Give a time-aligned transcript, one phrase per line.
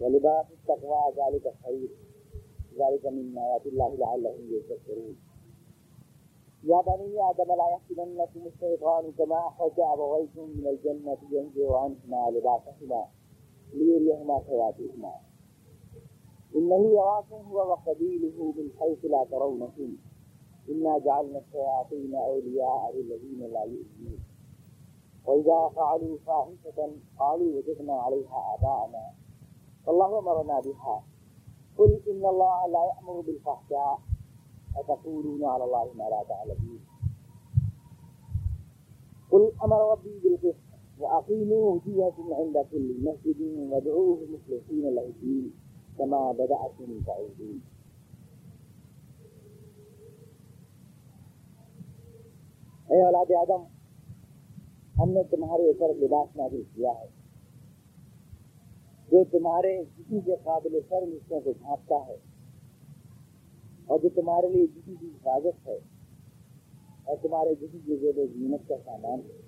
[0.00, 1.88] ولباس التقوى ذلك خير.
[2.78, 5.16] ذلك من آيات الله لعلهم يذكرون.
[6.64, 13.04] يا بني آدم، لا يفتننكم الشيطان كما أخرج أبويكم من الجنة ينزع عنهما لباسهما
[13.72, 15.14] ليريهما سواتهما
[16.56, 19.96] إنه يراكم هو وقبيله من حيث لا ترونهم
[20.68, 24.20] إنا جعلنا الشياطين أولياء للذين لا يؤمنون.
[25.26, 29.19] وإذا فعلوا فاحشة قالوا وجدنا عليها آباءنا.
[29.86, 31.02] فالله أمرنا بها
[31.78, 34.00] قل إن الله لا يأمر بالفحشاء
[34.76, 36.80] أتقولون على الله ما لا تعلمون
[39.30, 43.40] قل أمر ربي بالقسط وأقيموا وجوهكم عند كل مسجد
[43.72, 45.52] وادعوه مخلصين له الدين
[45.98, 47.60] كما بدأتم تعودون
[52.90, 53.64] اے اولاد آدم
[54.98, 57.19] ہم نے تمہارے اوپر لباس نازل کیا ہے
[59.10, 62.16] جو تمہارے جسم کے قابل سر حصوں کو ڈھانپتا ہے
[63.86, 65.78] اور جو تمہارے لیے جسم کی حفاظت ہے
[67.04, 69.38] اور تمہارے جسم کی زیب زینت کا سامان ہے۔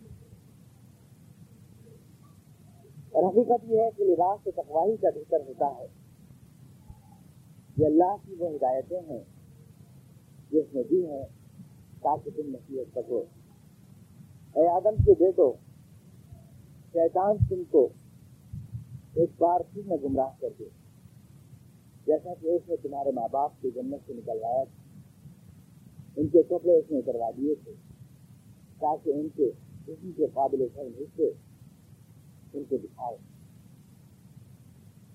[3.10, 5.86] اور حقیقت یہ ہے کہ لباس سے تقواہی کا بہتر ہوتا ہے۔
[7.76, 9.24] یہ اللہ کی وہ ہدایتیں ہیں
[10.50, 11.24] جس میں دی ہیں
[12.02, 13.24] تاکہ تم نصیحت سکو
[14.54, 15.52] اے آدم کے بیٹو،
[16.92, 17.88] شیطان تم کو
[19.14, 20.64] ایک بار پھر میں گمراہ کر دے
[22.06, 24.82] جیسا کہ اس نے تمہارے ماں باپ کی جنت سے نکلوایا تھا۔
[26.16, 27.72] ان کے کپڑے اس نے کروا دیے تھے۔
[28.78, 29.50] تاکہ ان کے
[29.86, 31.30] جسم کے قابل حصے
[32.52, 33.16] ان کو دکھائے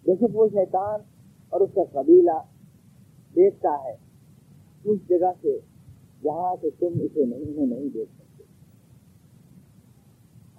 [0.05, 0.99] جیسے وہ شیطان
[1.49, 2.39] اور اس کا قبیلہ
[3.35, 3.95] دیکھتا ہے،
[4.83, 5.59] اس جگہ سے
[6.23, 8.43] جہاں سے تم اسے نہیں انہیں نہیں دیکھ سکتے۔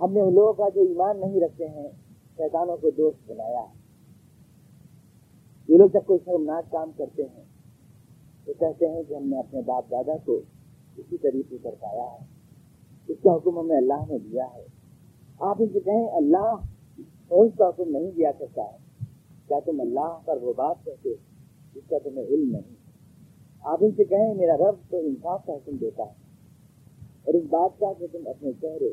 [0.00, 2.07] ہم نے ان لوگوں کا جو ایمان نہیں رکھتے ہیں
[2.38, 3.78] شیطانوں کو دوست بنایا۔ ہے
[5.68, 7.44] یہ لوگ جب کوئی شرمناک کام کرتے ہیں،
[8.44, 10.40] تو کہتے ہیں کہ ہم نے اپنے باپ دادا کو
[10.96, 12.26] اسی طریقے پر پایا ہے۔
[13.08, 14.66] اس کا حکم ہمیں اللہ نے دیا ہے۔
[15.38, 16.54] آپ ان سے کہیں، اللہ
[17.30, 18.76] اس کا حکم نہیں دیا کرتا ہے۔
[19.48, 21.14] کیا تم اللہ پر وہ بات کہتے
[21.74, 22.74] جس کا تمہیں علم نہیں؟
[23.60, 26.12] آپ ان سے کہیں، میرا رب تو انصاف کا حکم دیتا ہے۔
[27.24, 28.92] اور اس بات کا کہ تم اپنے چہرے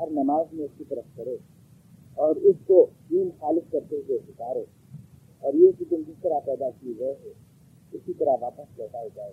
[0.00, 1.36] ہر نماز میں اس کی طرف کرو۔
[2.14, 4.64] اور اس کو دین خالص کرتے ہوئے پکارو
[5.40, 7.28] اور یہ کہ تم جس طرح پیدا کیے گئے ہو،
[7.92, 9.32] اسی طرح واپس لوٹائے جائے۔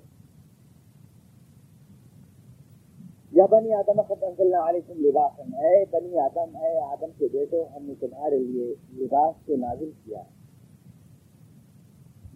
[3.32, 4.00] یا بنی آدم
[4.40, 9.36] اللہ علیکم لباس اے بنی آدم، اے آدم کے بیٹو، ہم نے تمہارے لیے لباس
[9.46, 10.24] کو نازل کیا۔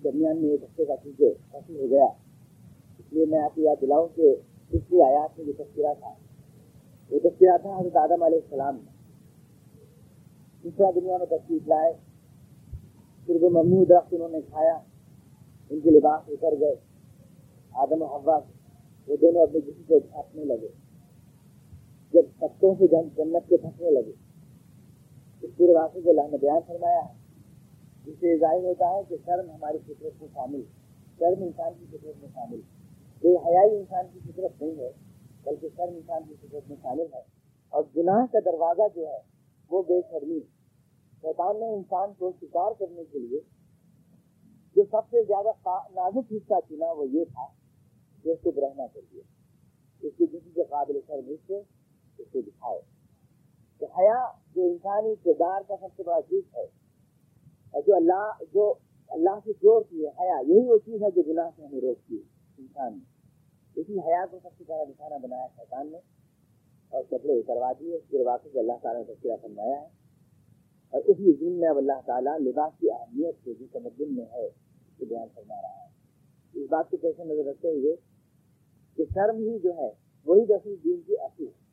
[0.04, 2.06] درمیان میں ایک ہفتے کا چیزیں حاصل ہو گیا۔
[3.00, 4.36] اس لیے میں آپ کو یاد دلاؤں کہ
[4.70, 6.14] پچھلی آیات میں جو تذکرہ تھا،
[7.12, 9.03] وہ تذکرہ تھا حضرت آدم علیہ السلام میں
[10.64, 11.94] دوسرا دنیا میں تشریف لائے۔
[13.26, 14.80] پھر وہ ممنوع درخت انہوں نے کھایا،
[15.70, 16.76] ان کے لباس اتر گئے۔
[17.72, 18.40] آدم و حوا،
[19.08, 20.68] وہ دونوں اپنے جسم کو ڈھانپنے لگے۔
[22.14, 24.12] جب پتوں سے جنت کے پھنسنے لگے۔
[25.42, 27.14] اس پورے واقعے کو اللہ نے بیان فرمایا ہے۔
[28.06, 30.62] جس سے ظاہر ہوتا ہے کہ شرم ہماری فطرت میں شامل
[31.20, 32.62] شرم انسان کی فطرت میں شامل
[33.22, 34.92] بے حیائی انسان کی فطرت نہیں ہے،
[35.44, 37.22] بلکہ شرم انسان کی فطرت میں شامل ہے۔
[37.70, 39.20] اور گناہ کا دروازہ جو ہے،
[39.72, 40.40] وہ بے شرمی
[41.24, 43.40] شیطان نے انسان کو شکار کرنے کے لیے
[44.76, 45.50] جو سب سے زیادہ
[45.96, 47.48] نازک حصہ چنا وہ یہ تھا
[48.24, 49.22] کہ اس کو رہنا چاہیے
[50.02, 51.58] اس کے کسی کے قابل شرم حصے
[52.18, 52.82] اس کو دکھائے۔
[53.80, 56.64] کہ حیا جو انسانی کردار کا سب سے بڑا چیز ہے،
[57.74, 58.74] اور جو اللہ جو
[59.10, 62.24] اللہ سے جوڑتی ہے، حیا، یہی وہ چیز ہے جو گناہ سے ہمیں روکتی ہے۔
[62.58, 63.04] انسان نے۔
[63.76, 65.98] اسی حیا کو سب سے بڑا دکھانا بنایا شیطان نے،
[66.90, 70.03] اور کپڑے اتروا دیے پھر واقعی اللہ تعالیٰ نے تذکرہ فرمایا ہے۔
[70.94, 74.46] اور اسی دن میں اب اللہ تعالیٰ لباس کی اہمیت سے جو تمدن میں ہے
[74.46, 75.88] اسے بیان فرما رہا ہے۔
[76.54, 77.96] اس بات کو پیش نظر رکھتے ہوئے
[78.98, 79.92] کہ شرم ہی جو ہے،
[80.26, 81.64] وہی رسول دین کی اصل۔ ہے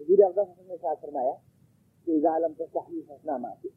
[0.00, 1.32] حضور افضل حسن نے ساتھ فرمایا
[2.04, 3.68] کہ ظالم تو صحیح فیصلہ ماتی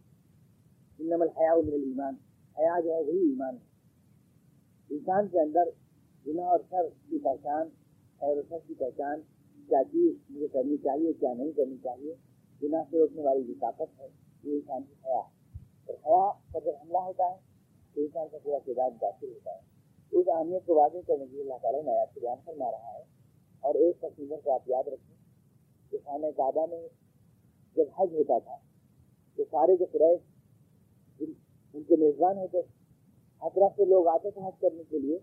[0.99, 2.13] انم الحیا من الایمان۔
[2.57, 3.69] حیا جو ہے، وہی ایمان ہے۔
[4.89, 5.63] انسان کے اندر
[6.27, 7.67] گناہ اور شر کی پہچان،
[8.19, 9.21] خیر و شر کی پہچان،
[9.69, 12.15] کیا چیز مجھے کرنی چاہیے، کیا نہیں کرنی چاہیے،
[12.63, 16.81] گناہ سے روکنے والی جو طاقت ہے یہ انسان کی حیا اور حیا پر جب
[16.81, 17.37] حملہ ہوتا ہے
[17.95, 19.67] تو انسان کا پورا کردار داخل ہوتا ہے
[20.13, 22.93] اس اہمیت کو واضح کرنے کے لیے اللہ تعالیٰ نے آیات سے بیان فرما رہا
[22.93, 23.03] ہے
[23.63, 25.15] اور ایک تصویر کو آپ یاد رکھیں
[25.91, 26.87] کہ خانہ کعبہ میں
[27.75, 28.55] جب حج ہوتا تھا
[29.37, 30.21] تو سارے جو قریش
[31.75, 32.61] ان کے میزبان ہوتے
[33.41, 35.17] حضرت سے لوگ آتے تھے حج کرنے کے لیے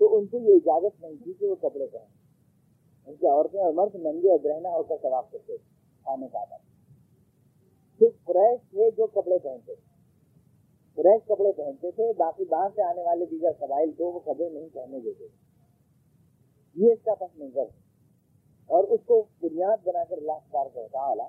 [0.00, 3.72] تو ان کو یہ اجازت نہیں تھی کہ وہ کپڑے پہنیں ان کی عورتیں اور
[3.74, 5.56] مرد ننگے اور برہنا ہو کر طواف کرتے
[6.06, 6.44] خانے کا
[8.00, 9.74] صرف قریش تھے جو کپڑے پہنتے
[10.94, 14.68] فریش کپڑے پہنتے تھے، باقی باہر سے آنے والے دیگر قبائل کو وہ کپڑے نہیں
[14.68, 15.24] پہننے دیتے
[16.74, 17.64] یہ اس کا پس منظر
[18.66, 21.22] اور اس کو بنیاد بنا کر اللہ تبارک تعالی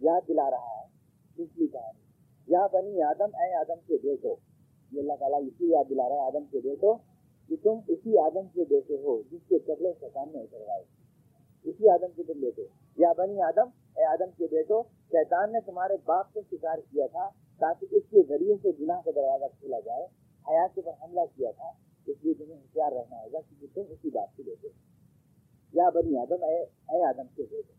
[0.00, 0.86] یاد دلا رہا ہے۔
[1.34, 2.00] پچھلی کہانی۔
[2.48, 4.34] یا بنی آدم، اے آدم کے بیٹو۔
[4.92, 6.94] یہ اللہ تعالیٰ اسی یاد دلا رہا ہے، آدم کے بیٹو،
[7.48, 10.84] کہ تم اسی آدم کے بیٹے ہو جس کے کپڑے شیطان نے اتروائے
[11.64, 12.62] اسی آدم کے تم بیٹے
[12.96, 14.82] یا بنی آدم، اے آدم کے بیٹو
[15.12, 17.28] شیطان نے تمہارے باپ کو شکار کیا تھا
[17.60, 20.04] تاکہ اس کے ذریعے سے گناہ کا دروازہ کھولا جائے،
[20.48, 21.70] حیات کے پر حملہ کیا تھا،
[22.06, 24.68] اس لیے تمہیں ہوشیار رہنا ہوگا کیونکہ تم اسی بات کے بیٹے
[25.72, 27.72] یا بنی آدم، اے اے آدم کے بیٹے،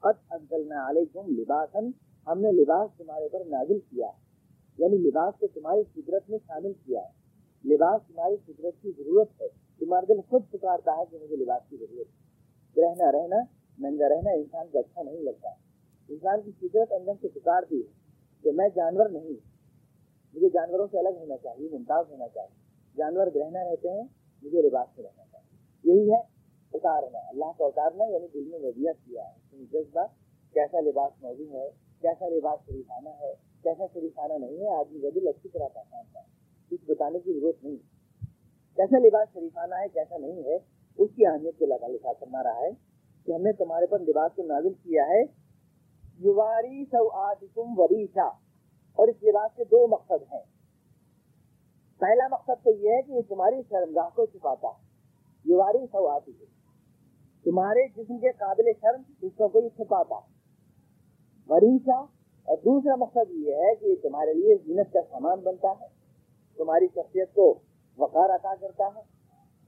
[0.00, 1.78] قد انزلنا علیکم لباسا،
[2.26, 4.06] ہم نے لباس تمہارے پر نازل کیا
[4.78, 7.20] یعنی لباس کو تمہاری فطرت میں شامل کیا ہے۔
[7.68, 9.46] لباس تمہاری فطرت کی ضرورت ہے۔
[9.78, 13.36] تمہارا دل خود پکارتا ہے کہ مجھے لباس کی ضرورت ہے۔ رہنا رہنا،
[13.78, 15.48] ننگا رہنا انسان کو اچھا نہیں لگتا۔
[16.10, 17.92] انسان کی فطرت اندر سے پکارتی ہے
[18.42, 19.30] کہ میں جانور نہیں
[20.34, 22.56] مجھے جانوروں سے الگ ہونا چاہیے، ممتاز ہونا چاہیے۔
[22.96, 24.04] جانور گرہنا رہتے ہیں،
[24.42, 25.50] مجھے لباس میں رہنا چاہیے۔
[25.92, 26.20] یہی ہے
[26.72, 30.06] اتارنا اللہ کا اتارنا یعنی دل میں وضیت کیا ہے۔ جذبہ،
[30.52, 31.70] کیسا لباس موجود ہے،
[32.00, 36.24] کیسا لباس شریفانہ ہے، کیسا شریفانہ نہیں ہے، آدمی کا دل اچھی طرح پہچانتا ہے۔
[36.70, 37.76] کچھ بتانے کی ضرورت نہیں۔
[38.76, 40.56] کیسا لباس شریفانہ ہے، کیسا نہیں ہے،
[40.98, 42.70] اس کی اہمیت کو لگا لکھا کرنا رہا ہے
[43.26, 45.39] کہ ہم نے تمہارے پر لباس کو نازل کیا ہے۔
[46.20, 46.84] یواری
[47.78, 48.26] وریشا،
[48.98, 50.42] اور اس لباس کے دو مقصد ہیں۔
[52.00, 54.88] پہلا مقصد تو یہ ہے کہ یہ تمہاری شرمگاہ کو چھپاتا۔ ہے
[55.44, 56.32] یواری سو آتی
[57.44, 60.28] تمہارے جسم کے قابل شرم حصوں کو یہ چھپاتا۔ ہے
[61.48, 61.98] وریشا،
[62.48, 65.86] اور دوسرا مقصد یہ ہے کہ یہ تمہارے لیے زینت کا سامان بنتا ہے۔
[66.58, 67.46] تمہاری شخصیت کو
[67.98, 69.02] وقار عطا کرتا ہے،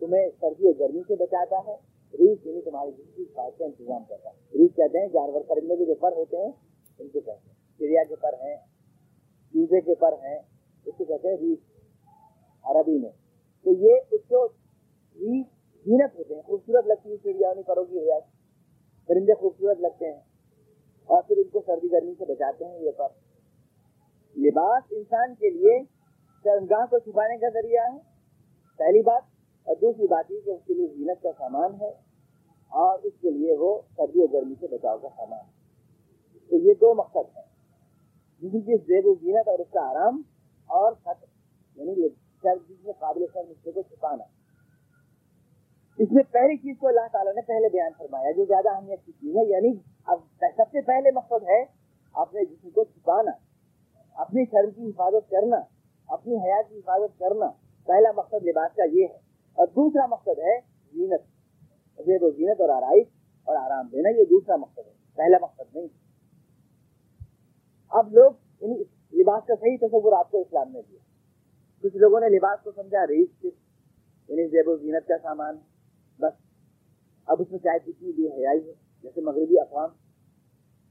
[0.00, 1.76] تمہیں سردی اور گرمی سے بچاتا ہے۔
[2.12, 5.76] ریچ یعنی تمہاری جسم کی خواہش کا انتظام کرتا ہے۔ ریچ کہتے ہیں جانور پرندوں
[5.76, 6.52] کے جو پر ہوتے ہیں،
[6.98, 8.56] ان کو کہتے ہیں چڑیا کے پر ہیں،
[9.52, 10.38] چوزے کے پر ہیں،
[10.86, 11.58] اس کو کہتے ہیں ریچ
[12.64, 13.10] عربی میں۔
[13.64, 14.46] تو یہ اس کو
[15.20, 15.46] ریچ
[15.84, 18.42] زینت ہوتے ہیں۔ خوبصورت لگتی ہے چڑیا انہیں پروں کی وجہ سے
[19.06, 20.20] پرندے خوبصورت لگتے ہیں۔
[21.04, 23.08] اور پھر ان کو سردی گرمی سے بچاتے ہیں یہ پر۔
[24.36, 25.78] لباس انسان کے لیے
[26.44, 27.98] شرمگاہ کو چھپانے کا ذریعہ ہے۔
[28.78, 29.22] پہلی بات
[29.72, 31.88] اور دوسری بات یہ کہ اس کے لیے زینت کا سامان ہے
[32.68, 35.52] اور اس کے لیے وہ سردی اور گرمی سے بچاؤ کا سامان ہے۔
[36.50, 37.42] تو یہ دو مقصد ہیں۔
[38.40, 40.22] جن کی زیب و زینت اور اس کا آرام
[40.66, 41.26] اور خطر
[41.76, 44.24] یعنی جس میں قابل سر مجھے کو چھپانا
[45.98, 49.12] اس میں پہلی چیز کو اللہ تعالیٰ نے پہلے بیان فرمایا، جو زیادہ اہمیت کی
[49.12, 49.72] چیز ہے یعنی
[50.06, 51.64] اب سب سے پہلے مقصد ہے
[52.14, 53.30] اپنے جسم کو چھپانا،
[54.14, 55.56] اپنی شرم کی حفاظت کرنا،
[56.08, 57.46] اپنی حیات کی حفاظت کرنا۔
[57.86, 60.60] پہلا مقصد لباس کا یہ ہے۔ اور دوسرا مقصد ہے
[60.92, 61.20] زینت۔
[61.98, 63.06] زیب و زینت اور آرائش
[63.44, 65.88] اور آرام دینا، یہ دوسرا مقصد ہے۔ پہلا مقصد نہیں۔
[67.88, 68.74] اب لوگ یعنی
[69.22, 70.98] لباس کا صحیح تصور آپ کو اسلام نے دیا۔
[71.82, 73.44] کچھ لوگوں نے لباس کو سمجھا ریس
[74.28, 75.56] یعنی زیب و زینت کا سامان۔
[76.18, 76.32] بس۔
[77.26, 78.72] اب اس میں چاہے کتنی بھی حیائی ہے
[79.02, 79.90] جیسے مغربی اقوام۔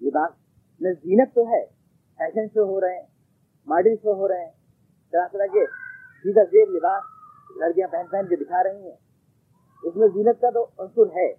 [0.02, 0.32] لباس
[0.80, 1.66] میں زینت تو ہے
[2.18, 3.08] فیشن شو ہو رہے ہیں
[3.66, 4.52] ماڈل شو ہو رہے ہیں۔
[5.12, 5.66] طرح طرح کے
[6.24, 7.21] سیدھا زیب لباس۔
[7.56, 8.98] لڑکیاں پہن پہن کے دکھا رہی ہیں۔
[9.84, 11.34] اس میں زینت کا تو عنصر ہے،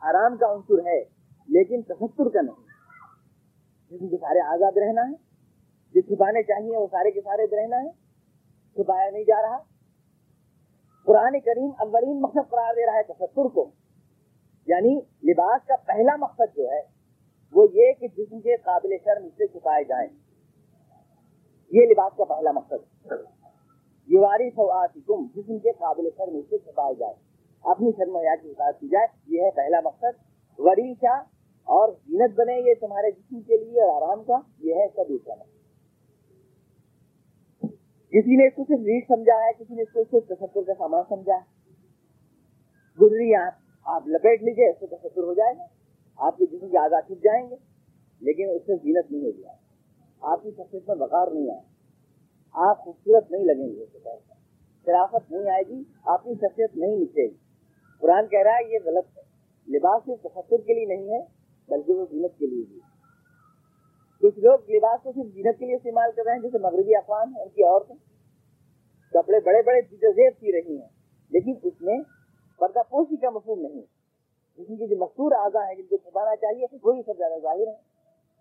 [0.00, 1.00] آرام کا عنصر ہے،
[1.48, 2.62] لیکن تفسر کا نہیں۔
[3.90, 5.14] جس کے سارے آزاد رہنا ہے
[5.94, 7.90] جو چھپانے چاہیے وہ سارے کے سارے رہنا ہے،
[8.72, 9.58] چھپایا نہیں جا رہا۔
[11.06, 13.70] قرآن کریم اولین مقصد قرار دے رہا ہے تفسر کو۔
[14.66, 15.00] یعنی
[15.32, 16.80] لباس کا پہلا مقصد جو ہے،
[17.52, 20.08] وہ یہ کہ جسم کے قابل شرم سے چھپائے جائیں۔
[21.70, 23.06] یہ لباس کا پہلا مقصد۔
[24.22, 27.14] دیواری سواتکم جسم کے قابل شرم سے چھپائے جائے۔
[27.62, 30.22] اپنی شرم کی حفاظت کی جائے۔ یہ ہے پہلا مقصد۔
[30.58, 31.18] وریشا
[31.64, 35.02] اور زینت بنے یہ تمہارے جسم کے لیے اور آرام کا۔ یہ ہے اس کا
[35.08, 35.62] دوسرا مقصد۔
[38.10, 40.74] کسی نے اس کو صرف ریٹ سمجھا ہے، کسی نے اس کو صرف تصور کا
[40.78, 41.70] سامان سمجھا ہے۔
[43.00, 43.52] گزری آپ
[43.84, 45.64] آپ لپیٹ لیجیے اس سے تصور ہو جائے گا۔
[46.16, 47.54] آپ کے جسم کے آزاد چھپ جائیں گے،
[48.20, 49.42] لیکن اس سے زینت نہیں ہوگی
[50.20, 51.71] آپ کی شخصیت میں وقار نہیں آئے۔
[52.52, 53.86] آپ خوبصورت نہیں لگیں گے
[54.86, 57.36] شرافت نہیں آئے گی، آپ کی شخصیت نہیں نکلے گی۔
[58.00, 59.22] قرآن کہہ رہا ہے یہ غلط ہے۔
[59.76, 61.24] لباس صرف تفصر کے لیے نہیں ہے،
[61.68, 62.80] بلکہ وہ زینت کے لیے بھی۔
[64.20, 67.28] کچھ لوگ لباس کو صرف زینت کے لیے استعمال کر رہے ہیں، جیسے مغربی افغان
[67.36, 67.96] ہیں، ان کی عورتیں۔
[69.12, 70.88] کپڑے بڑے بڑے جزیب کی رہی ہیں،
[71.30, 71.98] لیکن اس میں
[72.58, 73.82] پردہ پوشی کا مفہوم نہیں
[74.58, 77.82] جن کی جو مشہور اعضا ہے جن کو چھپانا چاہیے وہی سب زیادہ ظاہر ہیں۔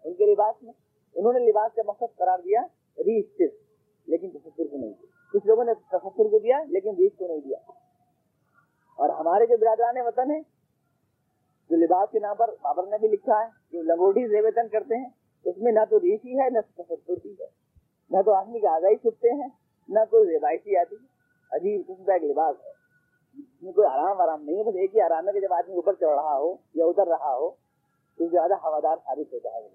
[0.03, 0.73] ان کے لباس میں،
[1.15, 2.61] انہوں نے لباس کا مقصد قرار دیا
[2.97, 3.70] ریس صرف
[4.07, 7.39] لیکن تصور کو نہیں دیا۔ کچھ لوگوں نے تصور کو دیا، لیکن ریچ کو نہیں
[7.39, 7.71] دیا۔
[8.97, 10.41] اور ہمارے جو برادران وطن ہیں،
[11.69, 15.09] جو لباس کے نام پر بابر نے بھی لکھا ہے، جو لنگوٹی زیوتن کرتے ہیں،
[15.45, 17.45] اس میں نہ تو ریچ ہی ہے، نہ تصور ہی ہے۔
[18.09, 19.49] نہ تو آدمی کے آگاہی چھپتے ہیں،
[19.89, 21.11] نہ کوئی ریوائتی آتی۔ ہے
[21.55, 22.69] عجیب قسم کا ایک لباس ہے۔
[23.41, 25.75] اس میں کوئی آرام آرام نہیں ہے، بس ایک ہی آرام ہے کہ جب آدمی
[25.75, 27.49] اوپر چڑھ رہا ہو یا اتر رہا ہو،
[28.17, 29.67] تو زیادہ ہوادار ثابت ہوتا ہے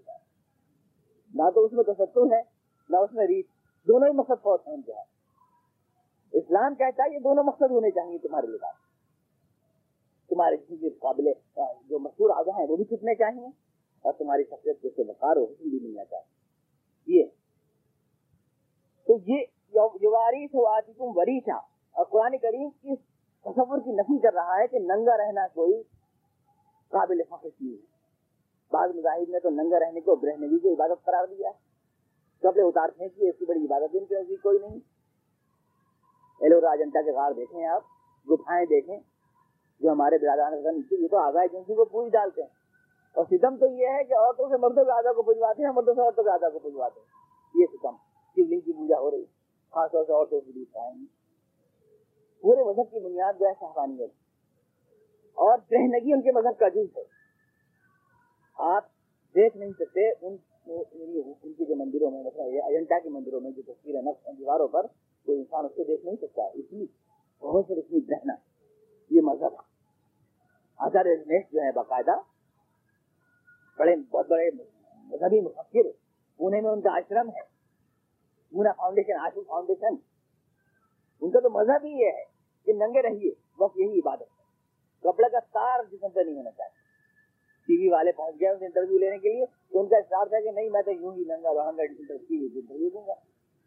[1.35, 2.43] نہ تو اس میں تصور ہے،
[2.89, 3.47] نہ اس میں ریت
[3.89, 5.03] دونوں ہی مقصد بہت اہم جو ہے
[6.39, 8.75] اسلام کہتا ہے یہ دونوں مقصد ہونے چاہیے تمہارے لباس
[10.29, 11.25] تمہارے جسم قابل،
[11.89, 13.47] جو مشہور آگاہ ہیں، وہ بھی چھپنے چاہیے؟
[14.03, 17.25] اور تمہاری شخصیت جیسے بخار ہو حسن بھی ملنا چاہیے یہ۔
[19.07, 19.45] تو یہ
[20.99, 21.57] تم وریشا
[21.91, 22.99] اور قرآن کریم اس
[23.41, 25.83] تصور کی نفی کر رہا ہے کہ ننگا رہنا کوئی
[26.89, 27.87] قابل فخر چیز ہے۔
[28.73, 31.66] بعض مذاہب نے تو ننگا رہنے کو برہنگی کو عبادت قرار دیا ہے۔
[32.39, 34.79] کپڑے اتار پھینکی اس کی بڑی عبادت ان کے نزدیک کوئی نہیں۔
[36.41, 37.83] ایلو راجنٹا کے غار دیکھیں آپ
[38.31, 39.01] گفائیں دیکھیں۔
[39.81, 42.49] جو ہمارے برادران یہ تو آگاہ ایجنسی کو پوچھ ڈالتے ہیں۔
[43.15, 45.95] اور ستم تو یہ ہے کہ عورتوں سے مردوں کے آدھا کو پوجواتے ہیں، مردوں
[45.95, 47.07] سے عورتوں کے آدھا کو پوجواتے ہیں۔
[47.55, 47.97] یہ ستم،
[48.31, 49.25] شیولنگ کی پوجا ہو رہی
[49.71, 51.05] خاص طور سے عورتوں کے لیے پائیں گے
[52.43, 54.11] پورے مذہب کی بنیاد جو ہے صحبانیت
[55.35, 57.03] اور برہنگی ان کے مذہب کا جز ہے۔
[58.59, 58.85] آپ
[59.35, 63.63] دیکھ نہیں سکتے، ان ان کے جو مندروں میں مطلب اجنٹا کے مندروں میں جو
[63.63, 64.87] تصویریں نقش ہیں دیواروں پر
[65.27, 66.87] کوئی انسان اس کو دیکھ نہیں سکتا۔ اتنی
[67.39, 68.35] بہت سے اتنی برہنا
[69.11, 69.55] یہ مذہب۔
[70.79, 72.17] آچاریہ رجنیش جو ہے باقاعدہ،
[73.79, 74.51] بڑے، بہت بڑے
[74.95, 75.89] مذہبی مفکر،
[76.37, 77.57] پونے میں ان کا آشرم ہے۔
[78.51, 79.95] پونا فاؤنڈیشن آشو فاؤنڈیشن
[81.21, 82.25] ان کا تو مذہب ہی یہ ہے
[82.65, 84.47] کہ ننگے رہیے، بس یہی عبادت ہے۔
[85.01, 86.86] کپڑے کا تار جسم پہ نہیں ہونا چاہیے۔
[87.67, 90.51] ٹی وی والے پہنچ گئے انٹرویو لینے کے لیے، تو ان کا اسٹارٹ ہے کہ
[90.51, 93.15] نہیں، میں تو یوں ہی ننگا رہوں گا انٹرویو دوں گا۔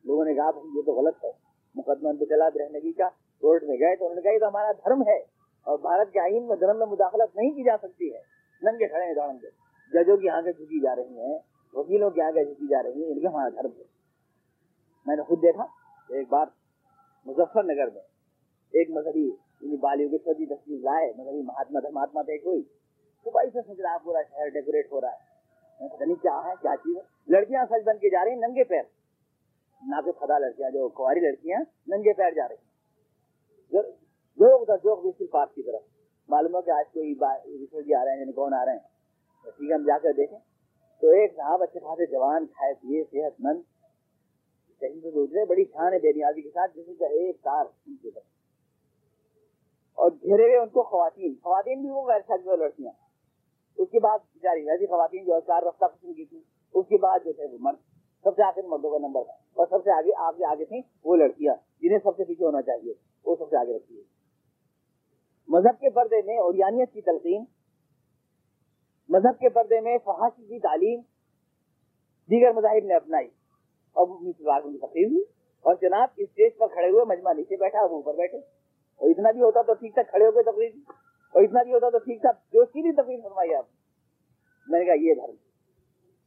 [0.03, 1.32] لوگوں نے کہا یہ تو غلط ہے۔
[1.75, 3.10] مقدمہ پہ چلا رہنے کا
[3.41, 5.18] کورٹ میں گئے تو انہوں نے کہا، یہ تو ہمارا دھرم ہے
[5.65, 8.22] اور بھارت کے آئین میں دھرم میں مداخلت نہیں کی جا سکتی ہے۔
[8.62, 9.48] ننگے کھڑے ہیں دوڑیں گے
[9.94, 11.38] ججوں کی آنکھیں جھکی جا رہی ہیں،
[11.74, 13.84] وکیلوں کی آنکھیں جھکی جا رہی ہیں، ان کا ہمارا دھرم ہے۔
[15.06, 15.63] میں نے خود دیکھا،
[16.10, 16.46] ایک بار
[17.25, 18.01] مظفر نگر میں
[18.74, 22.63] ایک مذہبی یعنی بالی کی تصویر لائے، مذہبی مہاتما دھرماتما تھے کوئی
[23.24, 25.30] تو بھائی سے سج رہا پورا شہر ڈیکوریٹ ہو رہا ہے۔
[25.90, 28.64] پتہ نہیں کیا ہے، کیا چیز ہے۔ لڑکیاں سج بن کے جا رہی ہیں، ننگے
[28.64, 28.82] پیر۔
[29.88, 32.70] نہ کہ خدا لڑکیاں، جو کواری لڑکیاں ننگے پیر جا رہی ہیں۔
[35.28, 35.82] پارک کی طرف۔
[36.28, 37.16] معلوم ہو کہ آج کوئی
[37.84, 38.80] جی آ رہے ہیں یعنی کون آ رہے ہیں؟
[39.44, 40.40] ٹھیک ہے، ہم جا کر دیکھیں۔
[41.02, 43.62] تو ایک صاحب اچھے خاصے جوان کھائے پیے صحت مند۔
[44.80, 47.96] کہیں سے دوسرے، بڑی شان ہے بے نیازی کے ساتھ، جس کا ایک تار ان
[47.96, 48.24] کی طرف
[49.94, 53.09] اور گھیرے ہوئے ان کو خواتین۔ خواتین بھی وہ غیر شادی لڑکیاں۔
[53.78, 56.42] اس کے بعد بیچاری ویسی خواتین جو چار رفتہ قسم کی تھی
[56.74, 57.76] اس کے بعد جو تھے وہ مرد۔
[58.24, 60.82] سب سے آخر مردوں کا نمبر تھا۔ اور سب سے آگے آپ سے آگے تھیں
[61.04, 62.94] وہ لڑکیاں، جنہیں سب سے پیچھے ہونا چاہیے۔
[63.26, 64.04] وہ سب سے آگے رکھی ہے
[65.48, 67.46] مذہب کے پردے میں اوریانیت کی تلقین،
[69.10, 71.00] مذہب کے پردے میں فحاشی کی تعلیم،
[72.30, 73.28] دیگر مذاہب نے اپنائی۔
[73.94, 74.08] اور
[74.78, 75.24] تقریر ہوئی۔
[75.62, 79.42] اور جناب اسٹیج پر کھڑے ہوئے مجمع نیچے بیٹھا اور اوپر بیٹھے۔ اور اتنا بھی
[79.42, 80.70] ہوتا تو ٹھیک ٹھاک کھڑے ہو گئے تقریر
[81.30, 83.66] اور اتنا بھی ہوتا تو ٹھیک ٹھاک جو سیدھی تقریر فرمائی آپ۔
[84.68, 85.36] میں نے کہا، یہ دھرم۔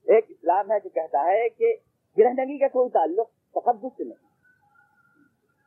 [0.03, 1.75] ایک اسلام ہے جو کہتا ہے کہ
[2.19, 4.33] گرہنگی کا کوئی تعلق تقدس سے نہیں۔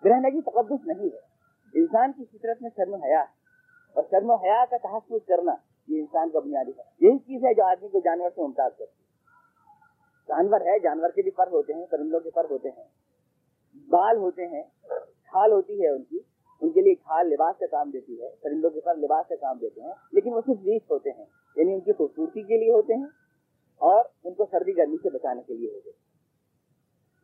[0.05, 1.35] گرہنگی تقدس نہیں ہے۔
[1.73, 3.45] انسان کی فطرت میں شرم حیا ہے۔
[3.93, 5.55] اور شرم و حیا کا تحفظ کرنا
[5.87, 8.99] یہ انسان کا بنیادی ہے۔ یہی چیز ہے جو آدمی کو جانور سے ممتاز کرتی
[8.99, 9.05] ہے۔
[10.27, 12.83] جانور ہے، جانور کے بھی فرق ہوتے ہیں، پرندوں کے فرق ہوتے ہیں۔
[13.89, 14.63] بال ہوتے ہیں
[15.23, 16.19] کھال ہوتی ہے ان کی۔
[16.61, 19.57] ان کے لیے کھال لباس کا کام دیتی ہے، پرندوں کے پر لباس کا کام
[19.57, 22.93] دیتے ہیں، لیکن وہ صرف ریس ہوتے ہیں یعنی ان کی خوبصورتی کے لیے ہوتے
[22.93, 23.05] ہیں
[23.77, 26.15] اور ان کو سردی گرمی سے بچانے کے لیے ہوتے ہیں۔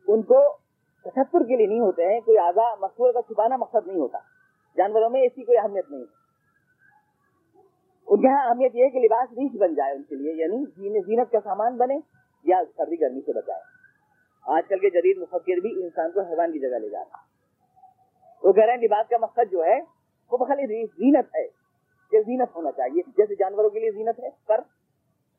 [0.08, 0.56] ان کو
[1.04, 4.18] تشکر کے لیے نہیں ہوتے ہیں، کوئی آزا مقصور کا چھپانا مقصد نہیں ہوتا۔
[4.76, 6.22] جانوروں میں ایسی کوئی اہمیت نہیں ہے۔
[8.06, 11.00] ان کے یہاں اہمیت یہ ہے کہ لباس ریچ بن جائے ان کے لیے یعنی
[11.00, 11.98] زینت کا سامان بنے
[12.44, 13.60] یا سردی گرمی سے بچائے۔
[14.46, 17.16] آج کل کے جدید مفکر بھی انسان کو حیوان کی جگہ لے جاتا
[18.44, 19.78] وہ کہہ رہے ہیں لباس کا مقصد جو ہے،
[20.32, 21.46] وہ خالی زینت ہے
[22.12, 24.60] کہ زینت ہونا چاہیے۔ جیسے جانوروں کے لیے زینت ہے، پر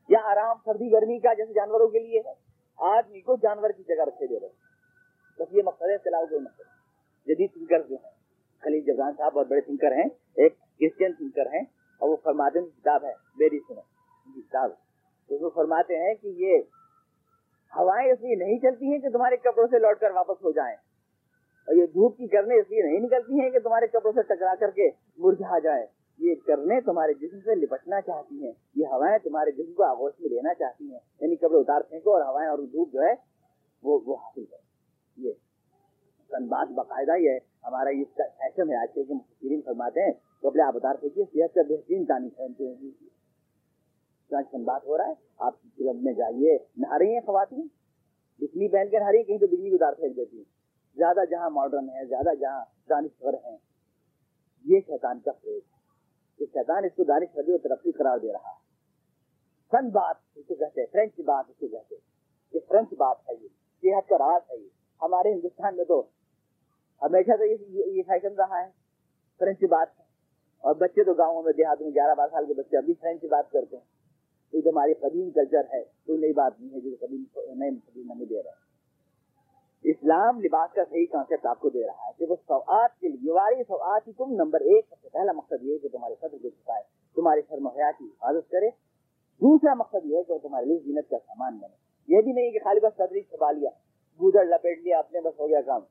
[0.10, 2.34] یا آرام، سردی، گرمی کا جیسے جانوروں کے لیے ہے،
[2.80, 4.48] آدمی کو جانور کی جگہ رکھے دے رہے
[5.40, 8.12] بس یہ مقصد ہے چلاؤ کوئی مقصد۔ جدید تھنکر جو ہیں،
[8.64, 11.62] خلیل جبران صاحب بہت بڑے تھنکر ہیں، ایک کرسچن تھنکر ہیں،
[12.02, 13.82] اور وہ فرماتے ہیں، کتاب ہے، میری سنو۔
[14.28, 14.72] جی، کتاب
[15.30, 16.62] تو وہ فرماتے ہیں کہ یہ
[17.74, 20.76] ہوائیں اس لیے نہیں چلتی ہیں کہ تمہارے کپڑوں سے لوٹ کر واپس ہو جائیں۔
[21.68, 24.56] اور یہ دھوپ کی کرنے اس لیے نہیں نکلتی ہیں کہ تمہارے کپڑوں سے ٹکرا
[24.60, 25.86] کر کے مرجھا جائے۔
[26.18, 30.30] یہ کرنے تمہارے جسم سے لپٹنا چاہتی ہیں۔ یہ ہوائیں تمہارے جسم کو آگوش میں
[30.30, 33.14] لینا چاہتی ہیں۔ یعنی کپڑے اتار پھینکو اور ہوائیں اور دھوپ جو ہے
[33.84, 35.32] وہ وہ حاصل کرو۔ یہ
[36.50, 40.96] بات باقاعدہ یہ ہے۔ ہمارا یہ فیشن ہے۔ آج کے فرماتے ہیں کپڑے آپ اتار
[40.96, 42.30] پھینکیے، صحت کا بہترین تانی
[44.64, 47.68] بات ہو رہا ہے۔ آپ کلب میں جائیے۔ نہا رہی ہیں خواتین؟
[48.40, 50.53] بجلی پہن کر ہری کہیں تو بجلی کو دار پھینک دیتی ہیں۔
[50.96, 53.58] زیادہ جہاں ماڈرن ہے زیادہ جہاں دانشور ہیں۔
[54.66, 55.64] یہ شیطان کا فریج
[56.40, 58.64] یہ شیطان اس کو دانشوری اور ترقی قرار دے رہا ہے۔
[59.72, 62.02] فن بات اس کو کہتے ہیں، فرینچ بات اس کو کہتے ہیں۔
[62.54, 63.48] یہ فرینچ بات ہے یہ،
[63.82, 64.70] صحت کا راز ہے یہ۔
[65.02, 66.04] ہمارے ہندوستان میں تو
[67.02, 68.72] ہمیشہ سے یہ فیشن رہا ہے۔
[69.40, 70.04] فرینچ بات ہے۔
[70.60, 73.52] اور بچے تو گاؤں میں دیہات میں گیارہ بارہ سال کے بچے ابھی فرینچ بات
[73.52, 73.84] کرتے ہیں۔
[74.54, 78.12] یہ تو ہماری قدیم کلچر ہے۔ کوئی نئی بات نہیں ہے جو قدیم، نئے قدیم
[78.12, 78.63] ہمیں دے رہے ہیں
[79.84, 83.32] اسلام لباس کا صحیح کانسیپٹ آپ کو دے رہا ہے کہ وہ سوآت کے لیے
[83.32, 86.38] واری سوآت ہی تم نمبر ایک سب سے پہلا مقصد یہ ہے کہ تمہارے صدر
[86.42, 86.84] کو چھپائے
[87.16, 88.70] تمہارے شرم حیا کی حفاظت کرے۔
[89.42, 91.76] دوسرا مقصد یہ ہے کہ وہ تمہارے لیے زینت کا سامان بنے۔
[92.16, 93.70] یہ بھی نہیں کہ خالی بس صدری چھپا لیا،
[94.20, 95.82] گودڑ لپیٹ لیا، اپنے بس ہو گیا کام۔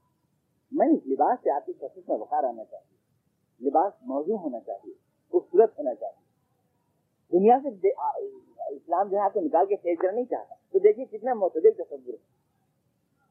[0.72, 4.94] نہیں لباس سے آپ کی کوشش میں بخار آنا چاہیے لباس موضوع ہونا چاہیے
[5.30, 6.22] خوبصورت ہونا چاہیے
[7.38, 7.88] دنیا سے
[8.75, 11.70] اسلام جو ہے آپ کو نکال کے پھینک کرنا نہیں چاہتا۔ تو دیکھیے کتنا معتدل
[11.70, 12.41] تصور ہے۔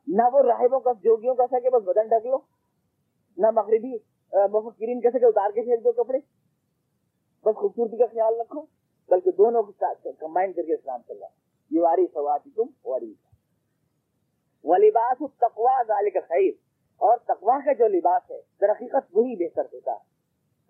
[0.07, 2.37] نہ وہ راہبوں کا، جوگیوں کا سکے بس بدن ڈھک لو،
[3.37, 3.93] نہ مغربی
[4.53, 6.19] مفکرین کا سکے اتار کے پھینک دو کپڑے۔
[7.45, 8.61] بس خوبصورتی کا خیال رکھو،
[9.09, 9.71] بلکہ دونوں کو
[10.19, 13.13] کمبائن کر کے اسلام چل رہا ہے یہ واری تم واری
[14.65, 16.51] وہ لباس تقوا ذالک خیر
[17.01, 20.09] اور تقوا کا جو لباس ہے، در حقیقت وہی بہتر ہوتا ہے۔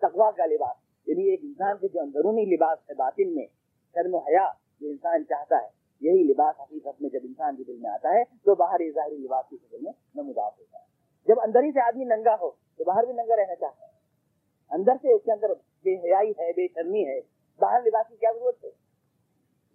[0.02, 3.46] تقوا کا لباس یعنی ایک انسان کے جو اندرونی لباس ہے باطن میں،
[3.94, 4.46] شرم و حیا
[4.80, 5.68] جو انسان چاہتا ہے۔
[6.02, 9.48] یہی لباس حقیقت میں جب انسان کے دل میں آتا ہے، تو باہر ظاہری لباس
[9.50, 10.84] کی شکل میں نمودار ہوتا ہے۔
[11.26, 13.92] جب اندر ہی سے آدمی ننگا ہو، تو باہر بھی ننگا رہنا چاہتا ہے۔
[14.70, 15.48] اندر سے اس کے اندر
[15.84, 17.20] بے حیائی ہے، بے شرمی ہے،
[17.58, 18.70] باہر لباس کی کیا ضرورت ہے؟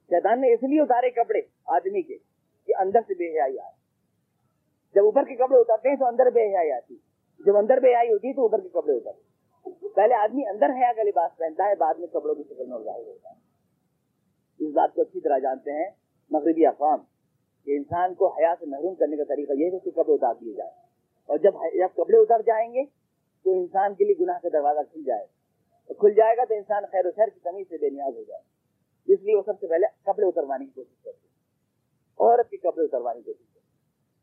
[0.09, 2.17] شیطان نے اس لیے اتارے کپڑے آدمی کے
[2.67, 3.71] کہ اندر سے بے حیائی آئے۔
[4.95, 6.95] جب اوپر کے کپڑے اترتے ہیں تو اندر بے حیائی آتی۔
[7.45, 9.27] جب اندر بے حیائی ہوتی ہے تو اوپر کے کپڑے اترتے
[9.95, 13.07] پہلے آدمی اندر حیا کا لباس پہنتا ہے، بعد میں کپڑوں کی شکل میں ظاہر
[13.07, 13.35] ہوتا ہے۔
[14.59, 16.99] اس بات کو اچھی طرح جانتے ہیں۔ مغربی اقوام،
[17.65, 20.53] کہ انسان کو حیا سے محروم کرنے کا طریقہ یہ ہے کہ کپڑے اتار دیے
[20.53, 20.71] جائے۔
[21.25, 22.83] اور جب جب کپڑے اتر جائیں گے،
[23.43, 25.25] تو انسان کے لیے گناہ کا دروازہ کھل جائے۔
[25.93, 28.41] کھل جائے گا تو انسان خیر و خیر کی کمی سے بے نیاز ہو جائے۔
[29.13, 31.35] اس لیے وہ سب سے پہلے کپڑے اتروانے کی کوشش کرتے ہیں۔
[32.19, 33.67] عورت کے کپڑے اتروانے کی کوشش کرتے ہیں۔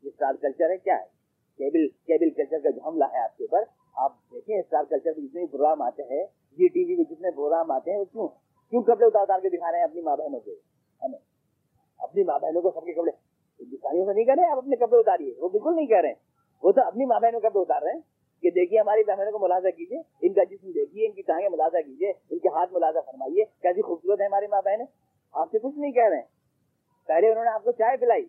[0.07, 1.05] اسٹار کلچر ہے، کیا ہے؟
[1.57, 5.21] کیبل کیبل کلچر کا جو حملہ ہے آپ کے اوپر، آپ دیکھیں اسٹار کلچر کے
[5.21, 8.27] جتنے پروگرام آتے ہیں جی ٹی وی میں جتنے پروگرام آتے ہیں، وہ کیوں؟
[8.69, 10.51] کیوں کپڑے اتار اتار کے دکھا رہے ہیں اپنی ماں بہنوں کے؟
[11.03, 11.34] ہمیں۔
[12.15, 13.11] اپنی ماں بہنوں کو سب کے کپڑے۔
[13.65, 16.15] دکھائیوں سے نہیں کہہ رہے، آپ اپنے کپڑے اتاریے وہ بالکل نہیں کہہ رہے۔ ہیں
[16.63, 17.99] وہ تو اپنی ماں بہنوں کے کپڑے اتار رہے ہیں
[18.41, 21.77] کہ دیکھیے، ہماری بہنوں کو ملازہ کیجیے، ان کا جسم دیکھیے، ان کی ٹانگیں ملازہ
[21.77, 24.85] کیجیے، ان کے ہاتھ ملازہ فرمائیے۔ کیسی خوبصورت ہے ہماری ماں بہنیں۔
[25.33, 26.23] آپ سے کچھ نہیں کہہ رہے ہیں۔
[27.07, 28.25] پہلے انہوں نے آپ کو چائے پلائی۔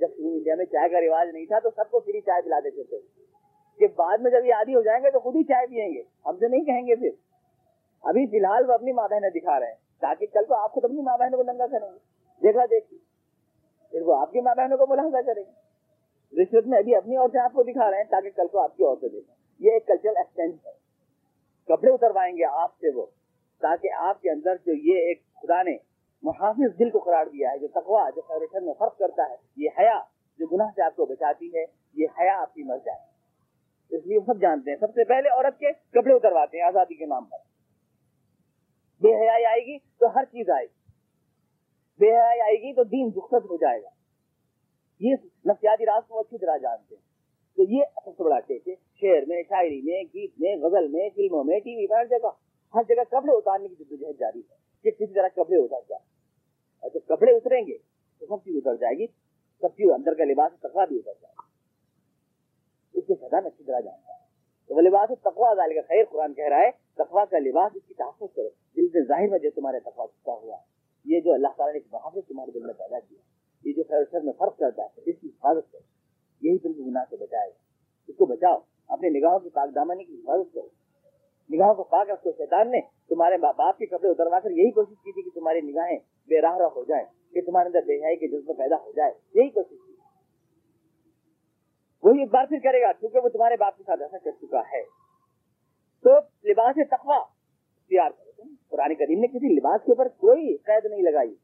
[0.00, 2.82] جب انڈیا میں چائے کا رواج نہیں تھا تو سب کو فری چائے پلا دیتے
[2.82, 2.98] تھے۔
[3.78, 6.02] کہ بعد میں جب یہ عادی ہو جائیں گے تو خود ہی چائے پیئیں گے۔
[6.26, 7.10] ہم سے نہیں کہیں گے پھر۔
[8.02, 10.84] ابھی فی الحال وہ اپنی ماں بہنیں دکھا رہے ہیں، تاکہ کل کو آپ خود
[10.84, 11.98] اپنی ماں بہنوں کو ننگا کریں گے۔
[12.42, 12.98] دیکھا، دیکھی۔
[13.90, 15.66] پھر وہ آپ کی ماں بہنوں کو ملاحظہ کریں گے۔
[16.42, 18.84] رشوت میں ابھی اپنی عورتیں آپ کو دکھا رہے ہیں تاکہ کل کو آپ کی
[18.84, 20.72] عورتیں دیکھیں۔ یہ ایک کلچرل ایکسچینج ہے۔
[21.64, 23.06] کپڑے اتروائیں گے آپ سے وہ،
[23.60, 25.76] تاکہ آپ کے اندر جو یہ ایک خدا نے
[26.22, 29.68] محافظ دل کو قرار دیا ہے، جو تقوا جو خیر میں فرق کرتا ہے، یہ
[29.78, 30.00] حیا
[30.38, 33.16] جو گناہ سے آپ کو بچاتی ہے، یہ حیا آپ کی مر جائے
[33.96, 37.06] اس لیے سب جانتے ہیں۔ سب سے پہلے عورت کے کپڑے اترواتے ہیں آزادی کے
[37.06, 37.36] نام پر۔
[39.00, 40.85] بے حیائی آئے گی تو ہر چیز آئے گی۔
[42.00, 43.88] بے حیائی آئے گی تو دین دخت ہو جائے گا۔
[45.00, 45.14] یہ
[45.46, 47.02] نفسیاتی راز کو اچھی طرح جانتے ہیں۔
[47.56, 51.08] تو یہ سب سے بڑا ٹیک ہے، شعر میں، شاعری میں، گیت میں، غزل میں،
[51.14, 52.28] فلموں میں، ٹی وی پر ہر جگہ
[52.74, 56.04] ہر جگہ کپڑے اتارنے کی جدوجہد جاری ہے کہ کسی طرح کپڑے اتر جائے
[56.82, 57.78] اور جب کپڑے اتریں گے
[58.18, 59.06] تو سب چیز اتر جائے گی،
[59.60, 61.42] سب چیز اندر کا لباس تقوا بھی اتر جائے گا۔
[62.94, 64.18] اس کو شیطان اچھی طرح جانتا ہے۔
[64.68, 67.82] تو وہ لباس تقوا ذال کا خیر، قرآن کہہ رہا ہے تقوا کا لباس اس
[67.88, 70.75] کی تحفظ کرو۔ دل سے ظاہر میں جو تمہارے تقوا چھپا ہوا ہے۔
[71.06, 73.18] یہ جو اللہ تعالیٰ نے ایک محافظ تمہارے دل میں پیدا کیا،
[73.64, 75.96] یہ جو خیر شر میں فرق کرتا ہے، اس کی حفاظت کرو،
[76.40, 77.66] یہی تم کو گناہ سے بچائے گا۔
[78.08, 78.56] اس کو بچاؤ۔
[78.88, 80.68] اپنے نگاہوں کی پاک دامانی کی حفاظت کرو۔
[81.54, 85.12] نگاہوں کو پاک رکھو۔ شیطان نے تمہارے باپ کے کپڑے اتروا کر یہی کوشش کی
[85.12, 88.28] تھی کہ تمہاری نگاہیں بے راہ راہ ہو جائیں، کہ تمہارے اندر بے حیائی کے
[88.28, 89.92] جذبہ پیدا ہو جائے۔ یہی کوشش کی۔
[92.02, 94.60] وہی ایک بار پھر کرے گا، کیونکہ وہ تمہارے باپ کے ساتھ ایسا کر چکا
[94.60, 94.82] ہے۔
[96.02, 96.10] تو
[96.50, 97.35] لباس تقوا
[97.86, 101.34] اختیار کرو قرآن کریم نے کسی لباس کے اوپر کوئی قید نہیں لگائی۔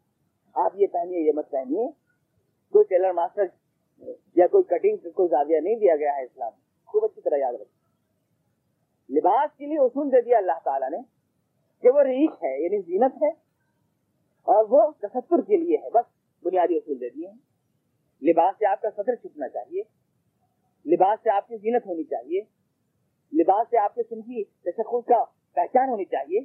[0.54, 1.88] آپ یہ پہنیے، یہ مت پہنیے۔
[2.72, 3.42] کوئی ٹیلر ماسٹر
[4.36, 6.52] یا کوئی کٹنگ کوئی زاویہ نہیں دیا گیا ہے اسلام
[6.86, 10.98] خوب اچھی طرح یاد رکھیں لباس کے لیے اصول دے دیا اللہ تعالیٰ نے
[11.82, 13.28] کہ وہ ریش ہے یعنی زینت ہے،
[14.46, 16.04] اور وہ تصور کے لیے ہے۔ بس
[16.44, 19.82] بنیادی اصول دے دیے۔ ہیں لباس سے آپ کا سطر چھپنا چاہیے۔
[20.86, 22.40] لباس سے آپ کی زینت ہونی چاہیے۔
[23.32, 26.40] لباس سے آپ کے سنفی تشخص کا پہچان ہونی چاہیے۔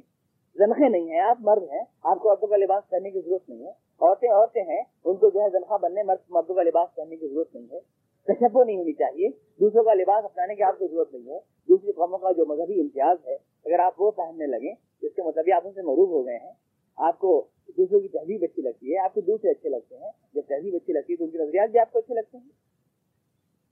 [0.54, 3.64] زنخے نہیں ہیں، آپ مرد ہیں۔ آپ کو عورتوں کا لباس پہننے کی ضرورت نہیں
[3.64, 7.16] ہے۔ عورتیں عورتیں ہیں، ان کو جو ہے تنخواہ بننے، مرد، مردوں کا لباس پہننے
[7.16, 7.80] کی ضرورت نہیں ہے۔
[8.24, 9.28] تشبو نہیں ہونی چاہیے۔
[9.60, 12.80] دوسروں کا لباس اپنانے کی آپ کو ضرورت نہیں ہے۔ دوسری قوموں کا جو مذہبی
[12.80, 16.26] امتیاز ہے، اگر آپ وہ پہننے لگیں، جس کے مطلب آپ ان سے مروب ہو
[16.26, 16.52] گئے ہیں،
[16.96, 20.42] آپ کو دوسروں کی تہذیب اچھی لگتی ہے، آپ کو دوسرے اچھے لگتے ہیں۔ جب
[20.48, 22.48] تہذیب اچھی لگتی ہے تو ان کی نظریات بھی آپ کو اچھے لگتے ہیں۔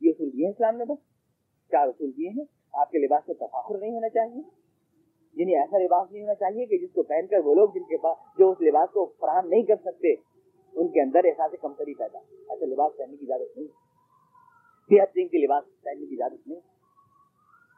[0.01, 0.99] یہ اصول دیے ہیں اسلام نے بس۔
[1.70, 4.65] چار اصول دیے ہیں۔ آپ کے لباس میں تفاخر نہیں ہونا چاہیے۔
[5.37, 7.96] یعنی ایسا لباس نہیں ہونا چاہیے کہ جس کو پہن کر وہ لوگ جن کے
[7.96, 10.12] پاس جو اس لباس کو فراہم نہیں کر سکتے،
[10.75, 13.68] ان کے اندر احساس کمتری پیدا ایسا لباس پہننے کی اجازت نہیں۔
[14.90, 16.61] صحت کے لباس پہننے کی اجازت نہیں۔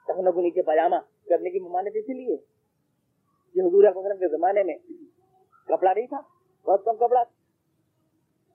[0.07, 0.97] ٹخنوں کو نیچے پاجامہ
[1.29, 2.37] کرنے کی ممانت اسی لیے۔
[3.55, 4.75] کہ حضور وسلم کے زمانے میں
[5.69, 6.21] کپڑا نہیں تھا،
[6.65, 7.23] بہت کم کپڑا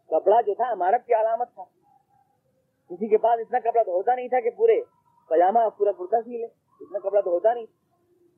[0.08, 1.64] کپڑا جو تھا، عمارت کی علامت تھا۔
[2.90, 4.82] کسی کے پاس اتنا کپڑا تو ہوتا نہیں تھا کہ پورے
[5.30, 6.46] پاجامہ پورا کرتا سی لے۔
[6.82, 7.66] اتنا کپڑا تو ہوتا نہیں۔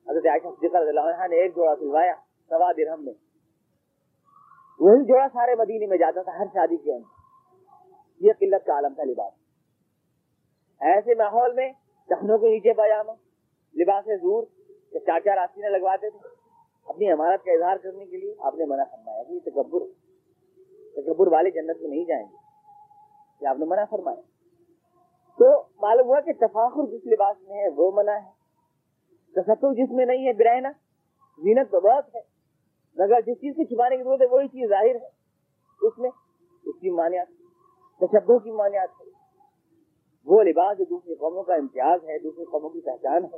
[0.09, 2.13] حضرت عائشہ صدیقہ رضی اللہ عنہ نے ایک جوڑا سلوایا
[2.49, 3.13] سوا درہم میں۔
[4.79, 7.15] وہی جوڑا سارے مدینے میں جاتا تھا، ہر شادی کے اندر۔
[8.19, 9.33] یہ قلت کا عالم تھا لباس
[10.81, 11.71] ایسے ماحول میں
[12.09, 13.11] ٹخنوں کے نیچے پاجامہ
[13.75, 14.43] لباس زور
[14.91, 16.29] چار چار آستینیں لگواتے تھے۔
[16.85, 19.79] اپنی عمارت کا اظہار کرنے کے لیے آپ نے منع فرمایا کہ تکبر
[20.95, 22.35] تکبر والے جنت میں نہیں جائیں گے۔
[23.41, 24.21] یہ آپ نے منع فرمایا۔
[25.39, 28.34] تو معلوم ہوا کہ تفاخر جس لباس میں ہے وہ منع ہے۔
[29.35, 30.69] تصور جس میں نہیں ہے برہنا
[31.37, 32.19] زینت تو بہت ہے۔
[32.97, 35.25] مگر جس چیز کی چھپانے کی ضرورت ہے وہی چیز ظاہر ہے۔
[35.87, 36.09] اس میں
[36.65, 37.27] اس کی مانیات
[37.99, 39.05] تشبہ کی مانیات ہے۔
[40.25, 43.37] وہ لباس جو دوسری قوموں کا امتیاز ہے، دوسری قوموں کی پہچان ہے۔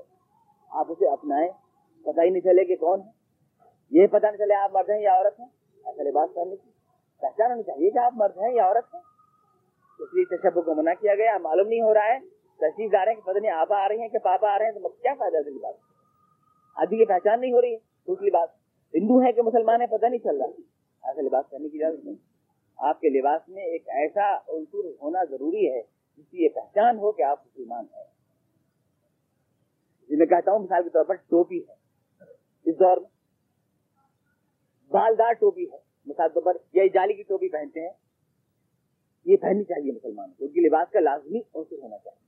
[0.69, 1.49] آپ اسے اپنائیں۔
[2.03, 3.09] پتہ ہی نہیں چلے کہ کون ہے۔
[3.91, 5.47] یہ پتہ نہیں چلے آپ مرد ہیں یا عورت ہیں۔
[5.85, 6.71] ایسا لباس پہننے کی
[7.21, 9.01] پہچان ہونی چاہیے کہ آپ مرد ہیں یا عورت ہیں۔
[9.99, 12.19] اس لیے تشبہ کو منع کیا گیا، معلوم نہیں ہو رہا ہے۔
[12.57, 14.65] تشریف آ رہے ہیں کہ پتہ نہیں آپا آ رہی ہیں کہ پاپا آ رہے
[14.65, 15.75] ہیں تو کیا فائدہ ہے لباس
[16.77, 18.49] آدمی کی پہچان نہیں ہو رہی ہے، دوسری بات،
[18.93, 20.45] ہندو ہے کہ مسلمان ہے پتہ نہیں چل رہا۔
[21.07, 22.15] ایسا لباس پہننے کی اجازت نہیں۔
[22.77, 25.81] آپ کے لباس میں ایک ایسا عنصر ہونا ضروری ہے
[26.17, 28.03] جس کی یہ پہچان ہو کہ آپ مسلمان ہیں۔
[30.09, 31.73] جی میں کہتا ہوں مثال کے طور پر ٹوپی ہے۔
[32.65, 33.09] اس دور میں
[34.89, 37.93] بالدار ٹوپی ہے۔ مثال طور پر یا جالی کی ٹوپی پہنتے ہیں۔
[39.25, 42.27] یہ پہننی چاہیے مسلمان کو۔ ان کی لباس کا لازمی عنصر ہونا چاہیے۔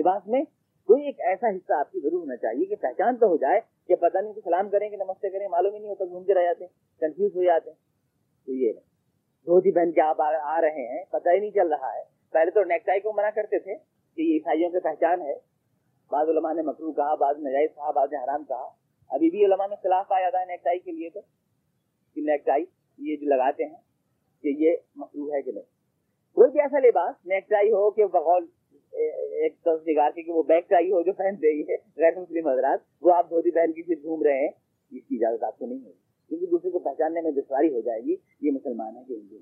[0.00, 0.42] لباس میں
[0.86, 3.94] کوئی ایک ایسا حصہ آپ کی ضرور ہونا چاہیے کہ پہچان تو ہو جائے کہ
[3.94, 6.64] پتہ نہیں کہ سلام کریں کہ نمستے کریں، معلوم ہی نہیں ہوتا گھومتے رہ جاتے
[6.64, 7.76] ہیں کنفیوز ہو جاتے ہیں۔
[8.46, 8.72] تو یہ
[9.46, 12.50] دھوتی جی بہن کے آپ آ رہے ہیں، پتہ ہی نہیں چل رہا ہے۔ پہلے
[12.50, 13.74] تو نیکٹائی کو منع کرتے تھے
[14.16, 15.34] کہ یہ عیسائیوں کی پہچان ہے۔
[16.10, 18.68] بعض علماء نے مکرو کہا، بعض نجائز کہا، بعض نے حرام کہا۔
[19.10, 21.20] ابھی بھی علماء میں خلاف آیا تھا نیکٹائی کے لیے تو
[22.14, 22.64] کہ نیکٹائی
[22.98, 23.76] یہ جو لگاتے ہیں
[24.42, 25.64] کہ یہ مکرو ہے کہ نہیں۔
[26.34, 28.46] کوئی بھی ایسا لباس نیکٹائی ہو کہ بغول
[28.92, 32.78] ایک نگار کے کہ وہ بیک ٹائی ہو جو پہن رہی ہے، غیر مسلم حضرات،
[33.00, 34.48] وہ آپ دھوتی پہن کی پھر گھوم رہے ہیں۔
[34.90, 38.00] اس کی اجازت آپ کو نہیں ہوگی۔ کیونکہ دوسرے کو پہچاننے میں دشواری ہو جائے
[38.00, 39.36] گی، یہ مسلمان ہے کہ ہندو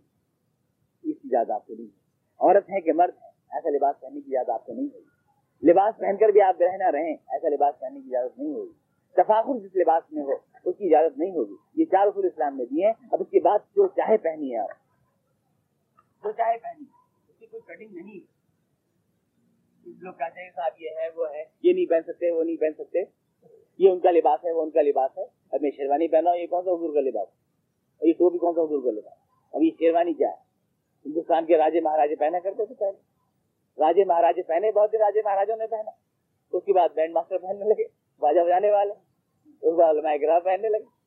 [1.03, 2.01] اس کی اجازت آپ کو نہیں ہوگی۔
[2.39, 5.99] عورت ہے کہ مرد ہے ایسا لباس پہننے کی اجازت آپ کو نہیں ہوگی۔ لباس
[5.99, 8.73] پہن کر بھی آپ رہنا رہیں، ایسا لباس پہننے کی اجازت نہیں ہوگی۔
[9.17, 10.33] تفاخر جس لباس میں ہو،
[10.65, 13.41] اس کی اجازت نہیں ہوگی۔ یہ چار اصول اسلام نے دیے ہیں۔ اب اس کے
[13.41, 14.69] بعد جو چاہے پہنی ہے آپ۔
[16.25, 16.85] جو چاہے پہنی
[17.29, 18.40] اس کی کوئی کٹنگ نہیں ہے۔
[19.87, 22.73] لوگ کہتے ہیں صاحب یہ ہے، وہ ہے۔ یہ نہیں پہن سکتے، وہ نہیں پہن
[22.73, 22.99] سکتے۔
[23.79, 26.37] یہ ان کا لباس ہے، وہ ان کا لباس ہے۔ اب میں شیروانی پہنا ہوں،
[26.37, 27.29] یہ کون سا حضور کا لباس؟
[27.99, 29.19] اور یہ ٹوپی کون سا حضور کا لباس؟
[29.53, 30.51] اب یہ شیروانی کیا ہے؟
[31.07, 32.99] ہندوستان کے راجے مہاراجے پہنا کرتے تھے پہلے۔
[33.79, 35.91] راجے مہاراجے پہنے، بہت سے راجے مہاراجوں نے پہنا۔
[36.53, 37.85] اس کے بعد بینڈ ماسٹر پہننے لگے
[38.19, 38.93] باجا بجانے والے۔
[39.63, 41.01] اس بعد علماء گراہ پہننے لگے۔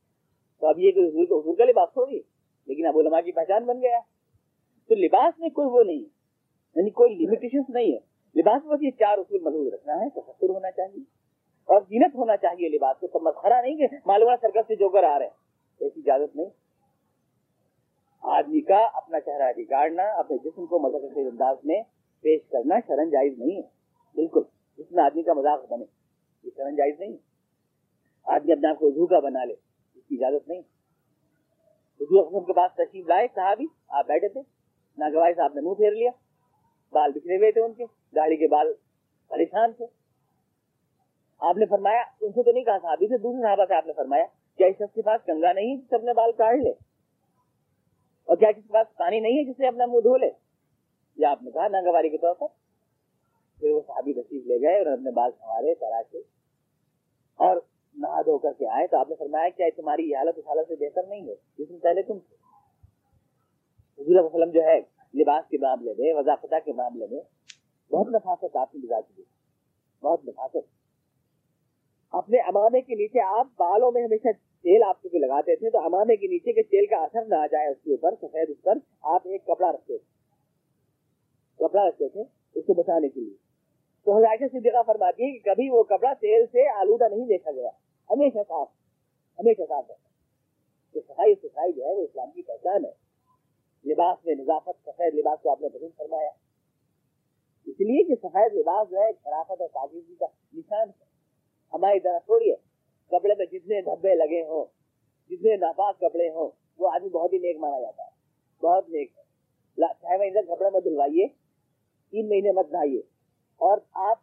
[0.59, 2.19] تو اب یہ حضور کا حضور کا لباس تھوڑی
[2.65, 3.99] لیکن اب علماء کی پہچان بن گیا۔
[4.87, 6.23] تو لباس میں کوئی وہ نہیں ہے
[6.75, 10.71] یعنی کوئی لمیٹیشن نہیں ہے۔ لباس میں یہ چار اصول محدود رکھنا ہے تصور ہونا
[10.71, 11.01] چاہیے
[11.65, 15.03] اور زینت ہونا چاہیے لباس کو تو مسخرا نہیں کہ معلومات سرکس سے جو کر
[15.03, 15.43] آ رہے ہیں۔
[15.79, 16.49] ایسی اجازت نہیں۔
[18.21, 21.81] آدمی کا اپنا چہرہ بگاڑنا، اپنے جسم کو مذہب کے انداز میں
[22.21, 23.61] پیش کرنا شرن جائز نہیں ہے۔
[24.15, 24.41] بالکل،
[24.77, 25.85] جس میں آدمی کا مذاق بنے،
[26.43, 27.17] یہ شرن جائز نہیں۔
[28.23, 29.53] آدمی اپنے آپ کو جھوکا بنا لے،
[29.95, 30.59] اس کی اجازت نہیں۔
[32.01, 34.41] حضور کے پاس تشریف لائے، صحابی، آپ بیٹھے تھے
[34.97, 36.11] ناگوائی صاحب نے منہ پھیر لیا،
[36.91, 38.73] بال بکھرے ہوئے تھے ان کے۔ گاڑی کے بال
[39.27, 39.85] پریشان تھے۔
[41.39, 43.93] آپ نے فرمایا، ان سے تو نہیں کہا صحابی سے دوسرے صحابہ سے آپ نے
[43.93, 44.25] فرمایا
[44.57, 46.69] کیا اس شخص کے پاس کنگا نہیں جس سے اپنے بال کاٹ لے۔
[48.25, 50.29] اور کیا کسی کے پاس پانی نہیں ہے جس سے اپنا منہ دھو لے؟
[51.15, 52.47] یا آپ نے کہا ناگواری کے طور پر۔
[53.59, 56.19] پھر وہ صحابی تشریف لے گئے اور اپنے بال سنوارے تراشے
[57.35, 57.57] اور
[57.95, 60.67] نہا دھو کر کے آئے تو آپ نے فرمایا، کیا تمہاری یہ حالت اس حالت
[60.67, 62.13] سے بہتر نہیں ہے؟ جس میں پہلے تم
[63.97, 64.79] حضور وسلم جو ہے،
[65.13, 67.21] لباس کے معاملے میں وضافتہ کے معاملے میں
[67.93, 69.23] بہت نفاست آپ نے گزار کی
[70.01, 70.57] بہت نفاست
[72.11, 76.15] اپنے امامے کے نیچے آپ بالوں میں ہمیشہ تیل آپ کو لگاتے تھے، تو امامے
[76.15, 78.77] کے نیچے کے تیل کا اثر نہ آ جائے اس کے اوپر، سفید اس پر
[79.01, 80.13] آپ ایک کپڑا رکھتے تھے۔
[81.55, 82.21] کپڑا رکھتے تھے
[82.55, 83.33] اس کو بچانے کے لیے۔
[84.05, 87.69] تو حضرت صدیقہ فرماتی ہے کہ کبھی وہ کپڑا تیل سے آلودہ نہیں دیکھا گیا۔
[88.09, 88.67] ہمیشہ صاف
[89.39, 89.95] ہمیشہ صاف ہے۔
[90.93, 92.91] کہ صفائی صفائی جو ہے، وہ اسلام کی پہچان ہے۔
[93.91, 96.29] لباس میں نظافت، سفید لباس کو آپ نے پسند فرمایا۔
[97.67, 101.11] اس لیے کہ سفید لباس جو ہے خرافت اور پاکیزگی کا نشان ہے
[101.73, 102.55] ہماری طرح تھوڑی ہے
[103.11, 104.65] کپڑے میں جتنے دھبے لگے ہوں
[105.31, 106.49] جتنے ناپاک کپڑے ہوں
[106.79, 108.11] وہ آدمی بہت ہی نیک مانا جاتا ہے
[108.63, 109.21] بہت نیک ہے
[109.77, 112.99] چھ مہینے تک کپڑے میں دھلوائیے تین مہینے مت نہائیے
[113.61, 114.21] اور آپ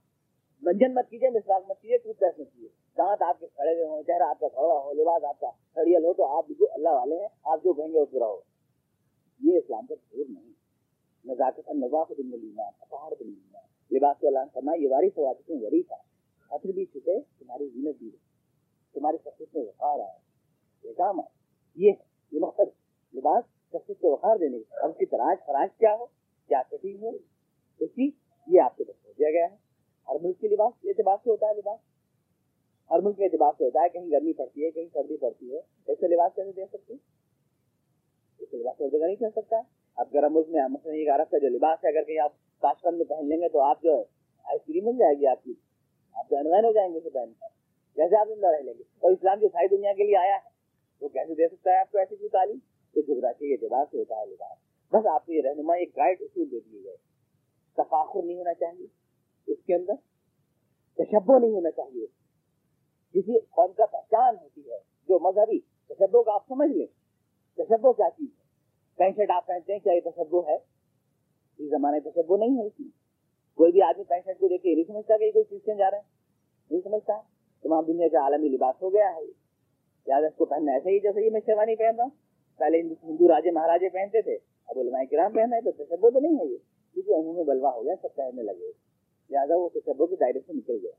[0.63, 3.87] منجن مت کیجیے مسواک مت کیجیے ٹوتھ برش مت کیجیے دانت آپ کے کھڑے ہوئے
[3.87, 6.97] ہوں چہرہ آپ کا کھڑا ہو لباس آپ کا کھڑیل ہو تو آپ بالکل اللہ
[6.99, 8.41] والے ہیں آپ جو کہیں گے وہ پورا ہو
[9.41, 10.53] یہ اسلام کا ضرور نہیں
[11.25, 12.21] نزاکت نظافت
[12.83, 13.13] اطہار
[13.91, 15.97] لباس کو اللہ فرما یہ واری سواد وری تھا۔
[16.39, 18.11] خطر بھی چھپے، تمہاری زینت بھی
[18.93, 20.19] تمہاری شخصیت میں وقار آئے
[20.85, 21.25] یہ کام ہے۔
[21.75, 22.69] یہ ہے، یہ مقصد
[23.15, 26.07] لباس شخصیت کو وقار دینے کی اب کی تراش فراش کیا ہو؟
[26.49, 27.11] کیا کٹنگ ہو؟
[27.81, 28.11] اسی
[28.47, 29.57] یہ آپ کے پاس دیا گیا ہے۔
[30.09, 31.79] ہر ملک کے لباس اعتبار سے ہوتا ہے لباس۔
[32.91, 35.61] ہر ملک کے اعتبار سے ہوتا ہے، کہیں گرمی پڑتی ہے، کہیں سردی پڑتی ہے۔
[35.87, 36.95] ایسے لباس کیسے دے سکتے
[38.39, 41.31] ایسے لباس ہر جگہ نہیں کہہ سکتا۔ ہے اب گرم ملک میں مثلاً ایک عرب
[41.31, 43.91] کا جو لباس ہے، اگر کہیں آپ تاشکند میں پہن لیں گے تو آپ جو
[43.93, 44.03] ہے،
[44.45, 45.55] آئس کریم مل جائے گی آپ کی۔
[46.15, 47.47] آپ انوین ہو جائیں گے اسے پہن کر۔
[47.95, 50.49] کیسے آپ زندہ رہ لیں گے؟ اور اسلام جو ساری دنیا کے لیے آیا ہے،
[51.01, 52.59] وہ کیسے دے سکتا ہے آپ کو ایسی کوئی تعلیم؟
[52.95, 54.59] تو جغرافی کے اعتبار سے ہوتا ہے لباس۔
[54.93, 56.97] بس آپ کو یہ رہنما، ایک گائڈ اصول دے دیے گئے۔
[57.77, 58.87] تفاخر نہیں ہونا چاہیے
[59.47, 59.93] اس کے اندر۔
[60.95, 62.07] تشبو نہیں ہونا چاہیے۔
[63.13, 66.87] کسی قوم کا پہچان ہوتی ہے جو مذہبی تشبو کا آپ سمجھ لیں۔
[67.57, 68.40] تشبو کیا چیز؟ ہے
[69.01, 70.55] پینٹ شرٹ آپ پہنتے ہیں، کیا یہ تشبو ہے؟
[71.59, 72.89] اس زمانے تشبو نہیں ہے اس میں۔
[73.57, 75.91] کوئی بھی آدمی پینٹ شرٹ کو دیکھ کے نہیں سمجھتا کہ یہ کوئی کرسچن جا
[75.91, 76.05] رہے ہیں
[76.71, 77.13] نہیں سمجھتا۔
[77.63, 79.25] تمام دنیا کا عالمی لباس ہو گیا ہے۔
[80.07, 82.11] لہٰذا اس کو پہننا ایسے ہی جیسے یہ میں شیروانی پہنتا ہوں۔
[82.59, 86.35] پہلے ہندو راجے، مہاراجے پہنتے تھے۔ اب علماء کرام پہنا ہے تو تشبو تو نہیں
[86.35, 86.57] ہے یہ۔
[86.95, 88.73] کیونکہ عموم میں بلوا ہو گیا، سب پہننے لگے
[89.31, 90.91] لہٰذا وہ تشبو کے دائرے سے نکل گیا۔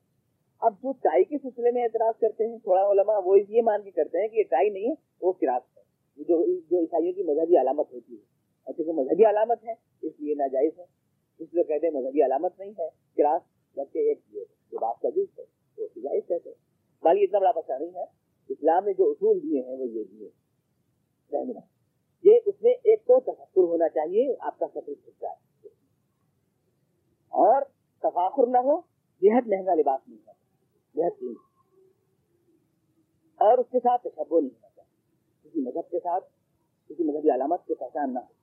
[0.61, 3.91] اب جو ٹائی کے سلسلے میں اعتراض کرتے ہیں، تھوڑا علماء وہ یہ مان کے
[3.91, 5.70] کرتے ہیں کہ یہ ٹائی نہیں ہے، وہ کراس
[6.17, 9.71] جو جو عیسائیوں کی مذہبی علامت ہوتی ہے۔ اچھا، اور چونکہ مذہبی علامت ہے،
[10.01, 10.85] اس لیے ناجائز ہے۔
[11.39, 13.41] اس لیے کہتے ہیں مذہبی علامت نہیں ہے کراس
[13.75, 14.19] بلکہ ایک
[14.73, 15.43] لباس کا جوس ہے
[15.75, 16.71] تو جائز کہتے ہیں
[17.03, 18.03] بالی اتنا بڑا مسئلہ نہیں ہے،
[18.49, 20.29] اسلام نے جو اصول دیے ہیں، وہ یہ دیے۔
[21.33, 21.59] رہنا
[22.23, 25.67] یہ اس میں ایک تو تفکر ہونا چاہیے، آپ کا سفر چھٹا ہے۔
[27.27, 27.61] اور
[27.99, 28.77] تفاخر نہ ہو،
[29.21, 30.33] بےحد مہنگا لباس نہیں ہے،
[30.95, 31.37] بےحد قیمت۔
[33.41, 34.70] اور اس کے ساتھ تشبو نہیں ہونا
[35.51, 36.25] کسی مذہب کے ساتھ،
[36.89, 38.41] کسی مذہبی علامت کی پہچان نہ ہو۔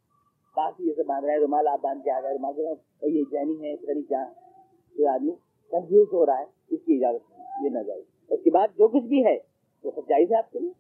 [0.57, 2.61] باقی جیسے باندھ رہے رومال، آپ باندھ کے آ گئے، رومال
[3.03, 4.25] یہ جینی ہے اس طرح کیا
[4.97, 5.33] کوئی آدمی
[5.71, 8.89] کنفیوز ہو رہا ہے، اس کی اجازت نہیں، یہ نہ جائے۔ اس کے بعد جو
[8.89, 9.39] کچھ بھی ہے،
[9.85, 10.73] وہ سب جائز ہے آپ کے لیے۔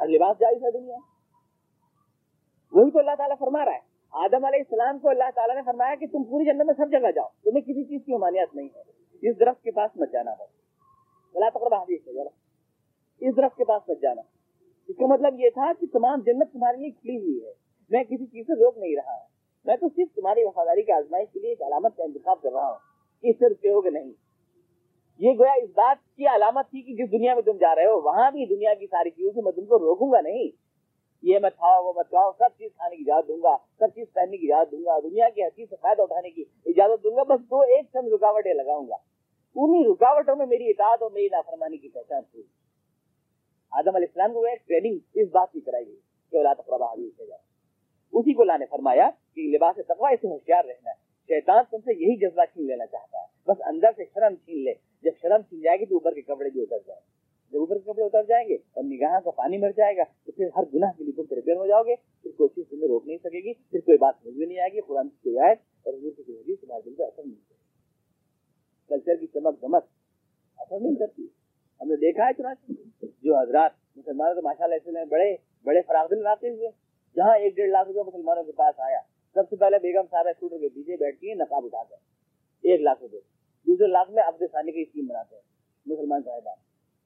[0.00, 0.96] ہر لباس جائز ہے دنیا
[2.72, 5.94] وہی تو اللہ تعالیٰ فرما رہا ہے۔ آدم علیہ السلام کو اللہ تعالیٰ نے فرمایا
[5.94, 8.82] کہ تم پوری جنت میں سب جگہ جاؤ، تمہیں کسی چیز کی ممانعت نہیں ہے۔
[9.22, 10.44] اس درخت کے پاس مت جانا ہے
[11.34, 12.28] اللہ تقرب حدیث ہے ذرا
[13.20, 14.22] اس درخت کے پاس مت جانا۔
[14.88, 17.52] اس کا مطلب یہ تھا کہ تمام جنت تمہارے لیے کھلی ہوئی ہے۔
[17.90, 19.16] میں کسی چیز سے روک نہیں رہا۔
[19.64, 22.70] میں تو صرف تمہاری وفاداری کی آزمائش کے لیے ایک علامت کا انتخاب کر رہا
[22.70, 22.78] ہوں
[23.22, 24.12] کہ اس سے رکے ہوگے نہیں۔
[25.18, 28.00] یہ گویا اس بات کی علامت تھی کہ جس دنیا میں تم جا رہے ہو،
[28.00, 30.48] وہاں بھی دنیا کی ساری چیزوں سے میں تم کو روکوں گا نہیں۔
[31.22, 34.06] یہ مت کھاؤ وہ مت کھاؤ سب چیز کھانے کی اجازت دوں گا، سب چیز
[34.12, 37.16] پہننے کی اجازت دوں گا، دنیا کی ہر چیز سے فائدہ اٹھانے کی اجازت دوں
[37.16, 38.96] گا، بس دو ایک چند رکاوٹیں لگاؤں گا۔
[39.56, 42.44] انہیں رکاوٹوں میں میری اطاعت اور میری نافرمانی کی پہچان ہوئی
[43.70, 45.96] آدم علیہ السلام کو ٹریننگ اس بات کی کرائی گئی
[46.30, 47.40] کہ اولاد اقربا حدیث سے جائے۔
[48.12, 50.94] اسی کو لانے فرمایا کہ لباس تقوی سے ہوشیار رہنا ہے۔
[51.28, 54.74] شیطان تم سے یہی جذبہ چھین لینا چاہتا ہے۔ بس اندر سے شرم چھین لے۔
[55.02, 57.78] جب شرم چھین جائے گی تو اوپر کے کپڑے بھی اتر جائیں۔ گے جب اوپر
[57.78, 60.62] کے کپڑے اتر جائیں گے اور نگاہ کا پانی مر جائے گا، تو پھر ہر
[60.74, 63.44] گناہ کے لیے تم پریپیئر ہو جاؤ گے۔ پھر کوئی چیز تمہیں روک نہیں سکے
[63.44, 66.10] گی۔ پھر کوئی بات سمجھ میں نہیں آئے گی۔ قرآن کی کوئی آیت اور حضور
[66.16, 67.58] کی کوئی حدیث تمہارے دل پہ اثر نہیں کرے
[68.88, 69.82] کلچر کی چمک دمک
[70.56, 71.26] اثر نہیں کرتی۔
[71.80, 75.34] ہم نے دیکھا ہے چنانچہ جو حضرات مسلمانوں تو ماشاء اللہ ایسے بڑے
[75.66, 76.68] بڑے فراغ دل لاتے ہوئے،
[77.16, 79.00] جہاں ایک ڈیڑھ لاکھ روپے مسلمانوں کے پاس آیا۔
[79.36, 81.96] سب سے پہلے بیگم صاحب اسکوٹر کے پیچھے بیٹھتی ہیں نقاب اٹھا کر،
[82.64, 83.18] ایک لاکھ روپے۔
[83.66, 85.42] دوسرے لاکھ میں عبد ثانی کی اسکیم بناتے ہیں،
[85.86, 86.56] مسلمان صاحبان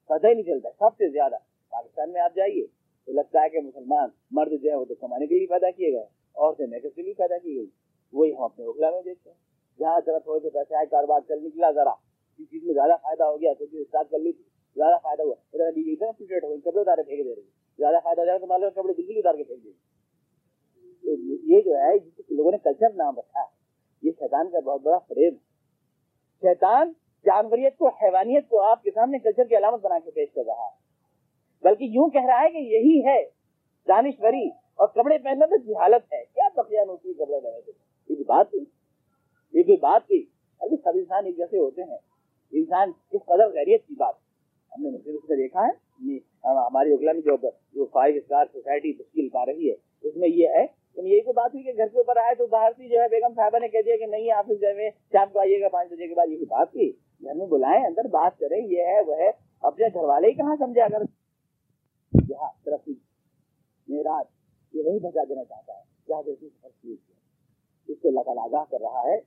[0.09, 1.37] پتہ ہی نہیں چلتا، سب سے زیادہ۔
[1.71, 2.65] پاکستان میں آپ جائیے
[3.07, 5.91] تو لگتا ہے کہ مسلمان مرد جو ہے وہ تو کمانے کے لیے پیدا کیے
[5.93, 6.05] گئے
[6.35, 7.69] عورتیں میکپ کے لیے پیدا کی گئی
[8.13, 9.37] وہی ہم اپنے اوکھلا میں دیکھتے ہیں۔
[9.79, 13.23] جہاں ذرا تھوڑے سے پیسے آئے کاروبار چل نکلا ذرا، کسی چیز میں زیادہ فائدہ
[13.23, 14.43] ہو گیا کوئی چیز اسٹارٹ کر لی تھی۔
[14.77, 17.47] زیادہ فائدہ ہوا ادھر بیوی اتنا فٹریٹ ہو کپڑے اتارے پھینک دے رہی
[17.79, 19.71] زیادہ فائدہ ہو جائے تو مان کپڑے بالکل اتار کے پھینک دے
[21.03, 21.15] تو
[21.51, 23.51] یہ جو ہے جس لوگوں نے کلچر نام رکھا ہے
[24.03, 25.35] یہ شیطان کا بہت بڑا فریب
[26.43, 26.91] شیطان
[27.25, 30.65] جانوریت کو حیوانیت کو آپ کے سامنے کلچر کی علامت بنا کے پیش کر رہا
[30.65, 30.75] ہے
[31.63, 33.21] بلکہ یوں کہہ رہا ہے کہ یہی ہے
[33.87, 38.23] دانشوری اور کپڑے پہننا تو جہالت ہے کیا تقیان ہوتی ہے کپڑے پہننے سے یہ
[38.27, 38.59] بات تھی
[39.53, 40.23] یہ کوئی بات تھی
[40.61, 41.97] ابھی سب انسان ایک جیسے ہوتے ہیں
[42.53, 44.15] انسان کس قدر غیریت کی بات
[44.77, 47.37] ہم نے مسلم سے دیکھا ہے۔ یعنی ہماری اگلا میں جو
[47.73, 51.21] جو فائیو اسٹار سوسائٹی تشکیل پا رہی ہے، اس میں یہ ہے کہ یعنی یہی
[51.21, 53.59] کوئی بات ہوئی کہ گھر کے اوپر آئے تو باہر سے جو ہے بیگم صاحبہ
[53.59, 56.13] نے کہہ دیا کہ نہیں آفس جو ہے شام کو آئیے گا، پانچ بجے کے
[56.13, 56.91] بعد یہ بات تھی
[57.23, 59.31] گھر میں بلائیں، اندر بات کریں، یہ ہے، وہ ہے۔
[59.61, 61.01] اپنے گھر والے ہی کہاں سمجھے اگر
[62.29, 62.93] یہاں ترقی
[63.87, 64.21] میرا
[64.73, 66.31] یہ وہی بچا دینا چاہتا ہے، جہاں سے
[67.87, 69.17] اس کو لگا آگاہ کر رہا ہے۔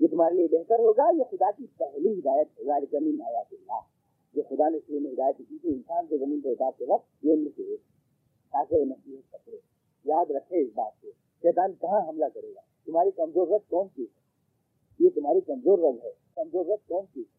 [0.00, 3.97] یہ تمہارے لیے بہتر ہوگا، یہ خدا کی پہلی ہدایت ہے زمین آیات اللہ۔
[4.34, 7.32] جو خدا نے شروع میں ہدایت کی تھی انسان کو زمین پہ اتارتے وقت یہ
[7.32, 7.76] ان سے
[8.50, 9.56] تاکہ وہ نصیحت پکڑے
[10.04, 11.10] یاد رکھے اس بات کو۔
[11.42, 14.20] شیطان کہاں حملہ کرے گا؟ تمہاری کمزور رت کون سی ہے؟
[15.04, 17.38] یہ تمہاری کمزور رنگ ہے۔ کمزور رت کون سی ہے؟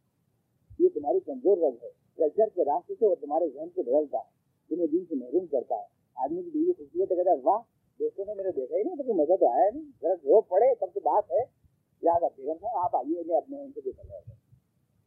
[0.79, 4.39] یہ تمہاری کمزور رنگ ہے۔ کلچر کے راستے سے وہ تمہارے ذہن کو بدلتا ہے۔
[4.69, 7.59] تمہیں دن سے محروم کرتا ہے۔ آدمی کی بیوی خوبصورت کہتا ہے، واہ،
[7.99, 10.87] دوستوں نے میرے دیکھا ہی نہیں تو مزہ تو آیا نہیں۔ ذرا رو پڑے، تب
[10.93, 11.59] تو بات ہے۔
[12.01, 13.91] یاد بیگم صاحب آپ آئیے میں اپنے ان سے بھی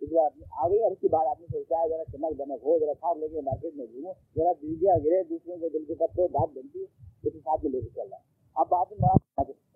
[0.02, 2.38] کر رہے اس بار آ گئی اور اس کے بعد آدمی سوچتا ہے، ذرا چمک
[2.38, 5.84] دمک ہو، ذرا کھاؤ لے کے مارکیٹ میں گھومو، ذرا بیجیاں گرے، دوسروں کے دل
[5.84, 6.86] کے پتوں بات بنتی ہے،
[7.24, 9.08] اس حساب میں لے کے چل رہا ہے۔ اب بات میں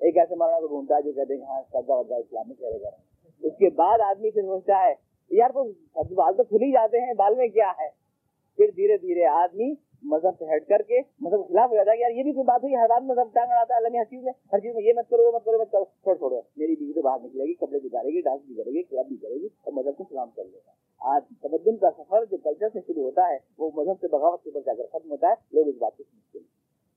[0.01, 2.91] ایک ایسے مولانا کو ڈھونڈتا ہے جو کہتے ہیں ہاں سردا وردا اسلامی کرے گا
[3.43, 4.95] اس کے بعد آدمی پھر سوچتا ہے،
[5.31, 7.89] یار وہ بال تو کھل ہی جاتے ہیں بال میں کیا ہے؟
[8.59, 11.99] پھر دھیرے دھیرے آدمی مذہب سے ہٹ کر کے مذہب کے خلاف ہو جاتا ہے
[11.99, 14.25] یار یہ بھی کوئی بات ہوئی، ہر بات مذہب ٹانگ آتا ہے اللہ ہر چیز
[14.25, 16.93] میں، ہر چیز میں یہ مت کرو مت کرو مت کرو، چھوڑ چھوڑو میری بیوی
[16.93, 19.47] تو باہر نکلے گی، کپڑے گزارے گی، ڈانس بھی کرے گی، کلب بھی کرے گی
[19.63, 23.03] اور مذہب کو سلام کر لے گا۔ آج تمدن کا سفر جو کلچر سے شروع
[23.03, 25.75] ہوتا ہے، وہ مذہب سے بغاوت کے اوپر جا کر ختم ہوتا ہے، لوگ اس
[25.79, 26.47] بات کو سمجھتے ہیں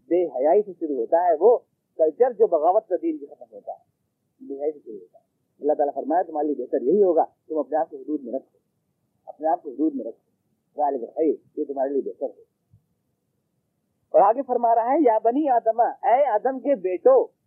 [0.09, 1.57] بے حیائی سے شروع ہوتا ہے وہ
[1.97, 3.99] کلچر جو بغاوت کا دین سے ختم ہوتا ہے۔
[4.47, 5.23] بے حیائی سے شروع ہوتا ہے۔
[5.62, 8.57] اللہ تعالیٰ فرمایا، تمہارے لیے بہتر یہی ہوگا، تم اپنے آپ کو حدود میں رکھو۔
[9.25, 10.29] اپنے آپ کو حدود میں رکھو۔
[10.81, 12.48] غالب ہے یہ تمہارے لیے بہتر ہے
[14.10, 17.39] اور آگے فرما رہا ہے، یا بنی آدم، اے آدم کے بیٹو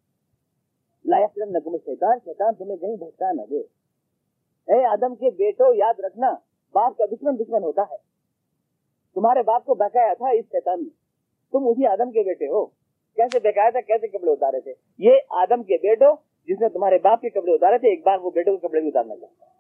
[1.05, 3.61] نگم شیطان شیطان تمہیں کہیں بھٹکا نہ دے۔
[4.73, 6.35] اے آدم کے بیٹو، یاد رکھنا،
[6.75, 7.97] باپ کا دشمن دشمن ہوتا ہے۔
[9.15, 10.89] تمہارے باپ کو بہکایا تھا اس شیطان نے۔
[11.53, 12.67] تم اسی آدم کے بیٹے ہو۔
[13.17, 16.15] کیسے بہکایا تھا؟ کیسے کپڑے اتارے تھے؟ یہ آدم کے بیٹو،
[16.49, 18.89] جس نے تمہارے باپ کے کپڑے اتارے تھے، ایک بار وہ بیٹوں کے کپڑے بھی
[18.89, 19.51] اتارنا چاہتا ہے۔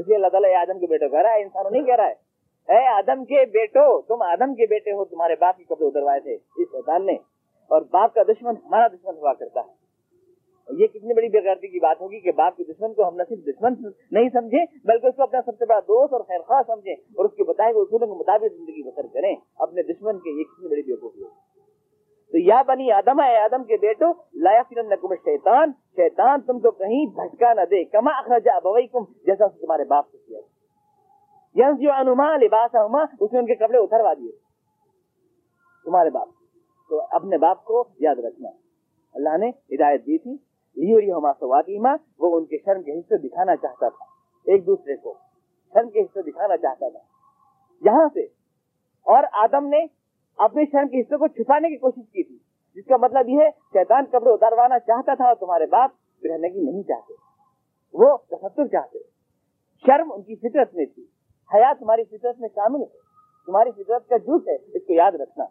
[0.00, 2.33] اس لیے اللہ تعالیٰ آدم کے بیٹو کہہ رہا ہے، انسانوں نہیں کہہ رہا ہے۔
[2.68, 6.34] اے آدم کے بیٹو، تم آدم کے بیٹے ہو، تمہارے باپ کے کپڑے اتروائے تھے
[6.34, 7.14] اس شیطان نے،
[7.70, 9.84] اور باپ کا دشمن ہمارا دشمن ہوا کرتا ہے۔
[10.68, 13.38] یہ کتنی بڑی بےغیرتی کی بات ہوگی کہ باپ کے دشمن کو ہم نہ صرف
[13.38, 13.74] دشمن
[14.12, 17.24] نہیں سمجھے بلکہ اس کو اپنا سب سے بڑا دوست اور خیر خواہ سمجھے اور
[17.24, 20.68] اس کے بتائے ہوئے اصولوں کے مطابق زندگی بسر کریں، اپنے دشمن کے یہ کتنی
[20.68, 21.54] بڑی بےقوفی ہوگی۔
[22.32, 27.06] تو یا بنی آدم ہے آدم کے بیٹو لایا فرن شیطان شیطان تم کو کہیں
[27.06, 30.38] بھٹکا نہ دے، کما اخرجا ابویکم، جیسا تمہارے باپ کو کیا۔
[31.54, 32.76] یس جو انما لباس
[33.20, 34.32] اس نے ان کے کپڑے اتروا دیے۔
[35.84, 36.28] تمہارے باپ
[36.88, 38.48] تو اپنے باپ کو یاد رکھنا۔
[39.14, 40.36] اللہ نے ہدایت دی تھی۔
[42.18, 44.04] وہ ان کے شرم کے حصے دکھانا چاہتا تھا۔
[44.46, 45.14] ایک دوسرے کو
[45.74, 46.98] شرم کے حصے دکھانا چاہتا تھا۔
[47.80, 48.20] یہاں سے
[49.02, 49.86] اور آدم نے
[50.36, 52.38] اپنے شرم کے حصے کو چھپانے کی کوشش کی تھی۔
[52.74, 55.90] جس کا مطلب یہ ہے، شیطان کپڑے اتاروانا چاہتا تھا اور تمہارے باپ
[56.24, 57.14] رہنے کی نہیں چاہتے۔
[57.92, 58.98] وہ تصور چاہتے۔
[59.86, 61.13] شرم ان کی فطرت میں تھی۔
[61.54, 62.86] حیا تمہاری فطرت میں شامل ہے۔
[63.46, 65.44] تمہاری فطرت کا جھوٹ ہے، اس کو یاد رکھنا۔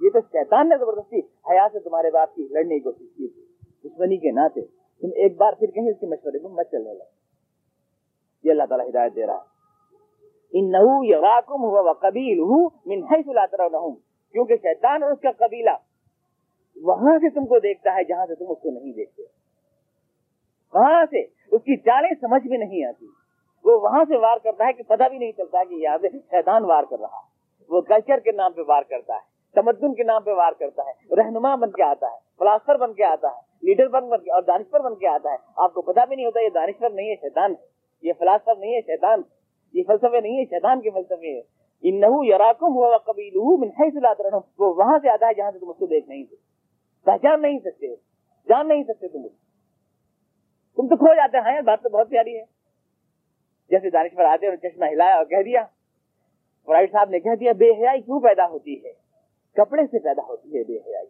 [0.00, 3.42] یہ تو شیطان نے زبردستی حیا سے تمہارے باپ کی لڑنے کی کوشش کی تھی۔
[3.88, 4.60] دشمنی کے ناطے۔
[5.00, 7.22] تم ایک بار پھر کہیں اس کے مشورے کو مت چلنے لگے
[8.44, 9.52] یہ اللہ تعالیٰ ہدایت دے رہا ہے۔
[10.52, 12.40] ان نحو یراکم ہوا قبیل
[12.86, 13.94] من حیث لا ترونہم۔
[14.32, 15.70] کیونکہ شیطان اور اس کا قبیلہ
[16.76, 19.22] وہاں سے تم کو دیکھتا ہے، جہاں سے تم اس کو نہیں دیکھتے۔
[20.74, 23.21] وہاں سے اس کی چالیں سمجھ میں نہیں آتی۔
[23.64, 26.64] وہ وہاں سے وار کرتا ہے کہ پتہ بھی نہیں چلتا کہ یہاں سے شیطان
[26.64, 27.20] وار کر رہا
[27.70, 29.20] وہ کلچر کے نام پہ وار کرتا ہے،
[29.54, 33.04] تمدن کے نام پہ وار کرتا ہے، رہنما بن کے آتا ہے، فلاسفر بن کے
[33.04, 36.04] آتا ہے، لیڈر بن بن کے اور دانشور بن کے آتا ہے۔ آپ کو پتا
[36.04, 39.22] بھی نہیں ہوتا یہ دانشور نہیں ہے، شیطان ہے۔ یہ فلاسفر نہیں ہے، شیطان
[39.74, 41.40] یہ فلسفے نہیں ہے، شیطان کے فلسفے ہے
[41.84, 45.58] انہو یراکم ہوا قبیلہ من حیث لا ترونہم وہ وہاں سے آتا ہے جہاں سے
[45.58, 46.36] تم اس کو دیکھ نہیں سکتے۔
[47.06, 47.94] پہچان نہیں سکتے،
[48.48, 49.26] جان نہیں سکتے تم
[50.78, 52.44] تم تو کھو جاتے ہیں ہاں بات تو بہت پیاری ہے۔
[53.72, 55.64] جیسے دانش پر آتے اور چشمہ ہلایا اور کہہ دیا
[56.66, 58.92] فرائڈ صاحب نے کہہ دیا، بے حیائی کیوں پیدا ہوتی ہے؟
[59.52, 61.06] کپڑے سے پیدا ہوتی ہے بے حیائی۔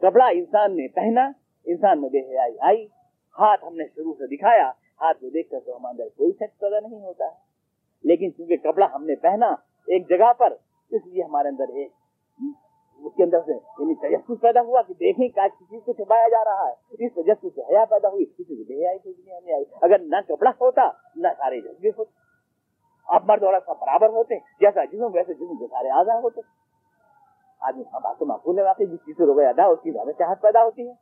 [0.00, 1.30] کپڑا انسان نے پہنا،
[1.64, 2.86] انسان میں بے حیائی آئی۔
[3.38, 4.70] ہاتھ ہم نے شروع سے دکھایا،
[5.00, 7.50] ہاتھ کو دیکھ کر تو ہمارے اندر کوئی شک پیدا نہیں ہوتا۔ ہے
[8.04, 9.46] لیکن چونکہ کپڑا ہم نے پہنا
[9.86, 10.52] ایک جگہ پر،
[10.90, 11.90] اس لیے ہمارے اندر ایک
[13.04, 16.44] اس کے اندر سے یعنی تجسس پیدا ہوا کہ دیکھیں کسی چیز کو چھپایا جا
[16.44, 19.64] رہا ہے۔ اس تجسس سے حیا پیدا ہوئی کسی سے بے آئی دنیا میں آئی۔
[19.82, 22.10] اگر نہ کپڑا ہوتا، نہ سارے جذبے ہوتے۔
[23.06, 26.40] اب مرد عورت سب برابر ہوتے ہیں جیسا جسم، ویسے جسم کے سارے آزاد ہوتے۔
[27.60, 30.10] آدمی ہاں بات تو معقول ہے واقعی جس چیز سے روبے ادا، اس کی زیادہ
[30.18, 30.92] چاہت پیدا ہوتی ہے۔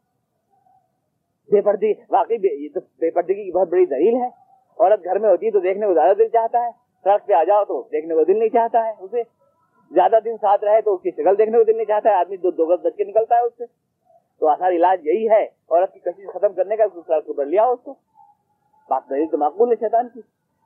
[1.51, 4.29] بے پردی واقعی یہ تو بے پردگی کی بہت بڑی دلیل ہے۔
[4.79, 6.71] عورت گھر میں ہوتی ہے تو دیکھنے کو زیادہ دل چاہتا ہے،
[7.05, 9.23] سڑک پہ آ جاؤ تو دیکھنے کو دل نہیں چاہتا ہے، اسے
[9.95, 12.37] زیادہ دن ساتھ رہے تو اس کی شکل دیکھنے کو دل نہیں چاہتا ہے، آدمی
[12.37, 13.65] دو دو گز بچ کے نکلتا ہے اس سے۔
[14.41, 17.95] تو آسان علاج یہی ہے، عورت کی کشش ختم کرنے کا کر لیا اس کو۔
[18.91, 20.21] بات دلیل تو معقول ہے شیطان کی۔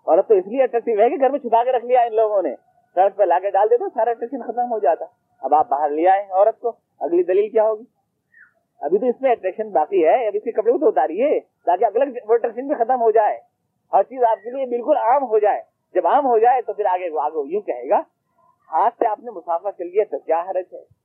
[0.06, 2.42] عورت تو اس لیے اٹریکٹیو ہے کہ گھر میں چھپا کے رکھ لیا ان لوگوں
[2.42, 2.54] نے۔
[2.94, 5.04] سڑک پہ لا کے ڈال دیتے، سارا اٹریکشن ختم ہو جاتا۔
[5.42, 7.84] اب آپ باہر لے آئے عورت کو، اگلی دلیل کیا ہوگی؟
[8.80, 11.84] ابھی تو اس میں اٹریکشن باقی ہے ابھی اس کے کپڑے کو تو اتاریے، تاکہ
[11.84, 13.40] اگلا اٹریکشن بھی ختم ہو جائے۔
[13.92, 15.60] ہر چیز آپ کے لیے بالکل عام ہو جائے۔
[15.94, 18.00] جب عام ہو جائے تو پھر آگے آگے یوں کہے گا
[18.72, 21.02] ہاتھ سے آپ نے مسافر کر لیا تو کیا حرج ہے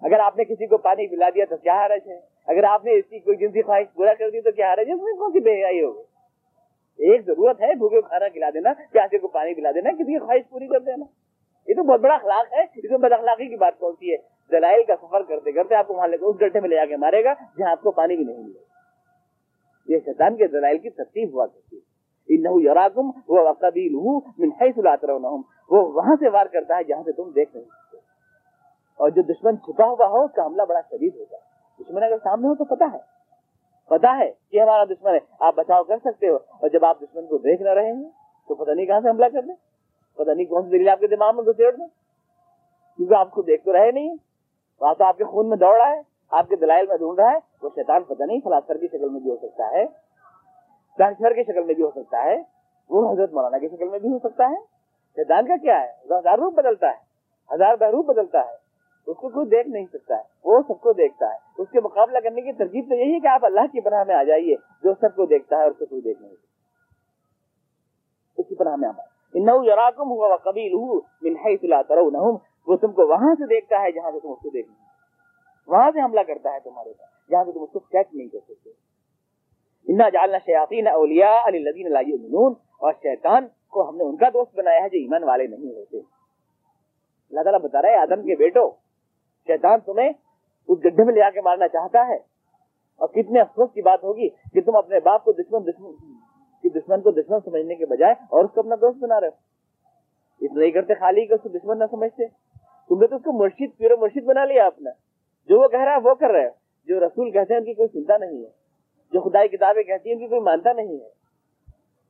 [0.00, 2.92] اگر آپ نے کسی کو پانی پلا دیا تو کیا حرج ہے اگر آپ نے
[2.92, 5.32] اس کی کوئی جنسی خواہش پورا کر دی تو کیا حرج ہے؟ اس میں کون
[5.32, 6.02] سی بے حیائی ہوگی؟
[7.10, 10.50] ایک ضرورت ہے بھوکے کھانا کھلا دینا، پیاسے کو پانی پلا دینا، کسی کی خواہش
[10.50, 11.04] پوری کر دینا۔
[11.68, 14.16] یہ تو بہت بڑا اخلاق ہے۔ اس میں بد اخلاقی کی بات کون سی ہے؟
[14.52, 16.86] دلائل کا سفر کرتے کرتے آپ کو وہاں لے کر اس گڈھے میں لے جا
[16.86, 18.58] کے مارے گا جہاں آپ کو پانی بھی نہیں ملے۔
[19.88, 21.98] یہ شیطان کے دلائل کی ترتیب ہوا کرتی ہے۔
[22.34, 27.12] انہو یراکم وہ من حیث لا ترونہم۔ وہ وہاں سے وار کرتا ہے جہاں سے
[27.12, 27.96] تم دیکھ نہیں سکتے
[28.96, 32.18] اور جو دشمن چھپا ہوا ہو اس کا حملہ بڑا شدید ہوتا ہے۔ دشمن اگر
[32.22, 32.98] سامنے ہو تو پتا ہے۔
[33.88, 37.26] پتا ہے کہ ہمارا دشمن ہے۔ آپ بچاؤ کر سکتے ہو۔ اور جب آپ دشمن
[37.26, 38.10] کو دیکھ نہ رہے ہیں
[38.48, 39.54] تو پتہ نہیں کہاں سے حملہ کر دیں۔
[40.16, 41.86] پتہ نہیں کون سی دلیل آپ کے دماغ میں گھسیڑ دیں۔
[42.96, 44.16] کیونکہ آپ کو دیکھ تو رہے نہیں
[44.80, 46.00] وہاں تو آپ کے خون میں دوڑ رہا ہے۔
[46.30, 49.20] آپ کے دلائل میں ڈھونڈ رہا ہے۔ وہ شیطان پتہ نہیں فلاسفر کی شکل میں
[49.20, 49.84] بھی ہو سکتا ہے۔
[51.34, 52.42] کی شکل میں بھی ہو سکتا ہے۔
[52.90, 54.77] وہ حضرت مولانا کی شکل میں بھی ہو سکتا ہے۔
[55.18, 57.08] شیطان کا کیا ہے؟ ہزار روپ بدلتا ہے۔
[57.54, 58.54] ہزار بہروپ بدلتا ہے۔
[59.06, 62.18] اس کو کوئی دیکھ نہیں سکتا ہے۔ وہ سب کو دیکھتا ہے۔ اس کے مقابلہ
[62.18, 64.94] کرنے کی ترکیب تو یہی ہے کہ آپ اللہ کی پناہ میں آ جائیے، جو
[65.00, 66.48] سب کو دیکھتا ہے اور اس کو کوئی دیکھ نہیں سکتا۔
[68.38, 68.92] اس کی پناہ میں آ
[69.64, 70.72] یراکم ہوا قبیل
[71.22, 74.38] من حیث لا ترونہم۔ وہ تم کو وہاں سے دیکھتا ہے جہاں سے تم اس
[74.38, 74.78] کو دیکھ نہیں
[75.66, 78.38] وہاں سے حملہ کرتا ہے تمہارے پاس جہاں سے تم اس کو چیک نہیں کر
[78.48, 78.70] سکتے۔
[79.88, 84.28] انا جالنا شیاطین اولیاء علی الذین لا یؤمنون اور شیطان کو ہم نے ان کا
[84.28, 88.36] دوست بنایا ہے جو ایمان والے نہیں ہوتے۔ اللہ تعالیٰ بتا رہا ہے، آدم کے
[88.36, 88.70] بیٹو،
[89.46, 90.10] شیطان تمہیں
[90.68, 92.38] اس گڈھے میں لے آ کے مارنا چاہتا ہے۔
[92.96, 95.92] اور کتنے افسوس کی بات ہوگی کہ تم اپنے باپ کو دشمن دشمن
[96.62, 99.48] کی دشمن کو دشمن سمجھنے کے بجائے اور اس کو اپنا دوست بنا رہے ہو۔
[100.46, 102.26] اتنا ہی کرتے خالی کہ اس کو دشمن نہ سمجھتے۔
[102.88, 104.90] تم نے تو اس کو مرشد، پیرو مرشد بنا لیا اپنا۔
[105.48, 106.50] جو وہ کہہ رہا ہے، وہ کر رہے ہو۔
[106.84, 108.50] جو رسول کہتے ہیں، ان کی کوئی سنتا نہیں ہے۔
[109.12, 111.17] جو خدائی کتابیں کہتی ہیں، ان کی کوئی مانتا نہیں ہے۔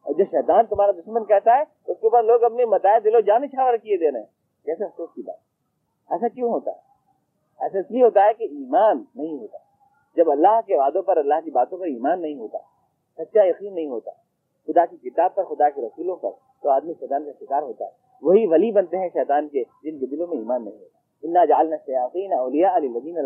[0.08, 3.48] اور جو شیطان تمہارا دشمن کہتا ہے، اس کے اوپر لوگ اپنے متائے دلو جان
[3.48, 4.26] چھاور کیے دے رہے ہیں۔
[4.64, 5.36] کیسے افسوس کی بات؟
[6.12, 6.76] ایسا کیوں ہوتا ہے؟
[7.60, 9.58] ایسا اس لیے ہوتا ہے کہ ایمان نہیں ہوتا۔
[10.16, 12.58] جب اللہ کے وعدوں پر اللہ کی باتوں پر ایمان نہیں ہوتا،
[13.18, 14.10] سچا یقین نہیں ہوتا،
[14.66, 16.30] خدا کی کتاب پر، خدا کے رسولوں پر،
[16.62, 17.90] تو آدمی شیطان کا شکار ہوتا ہے۔
[18.22, 21.76] وہی ولی بنتے ہیں شیطان کے، جن کے دلوں میں ایمان نہیں ہوتا۔ انا جالنا
[21.76, 23.18] شیاطین اولیاء علی لدین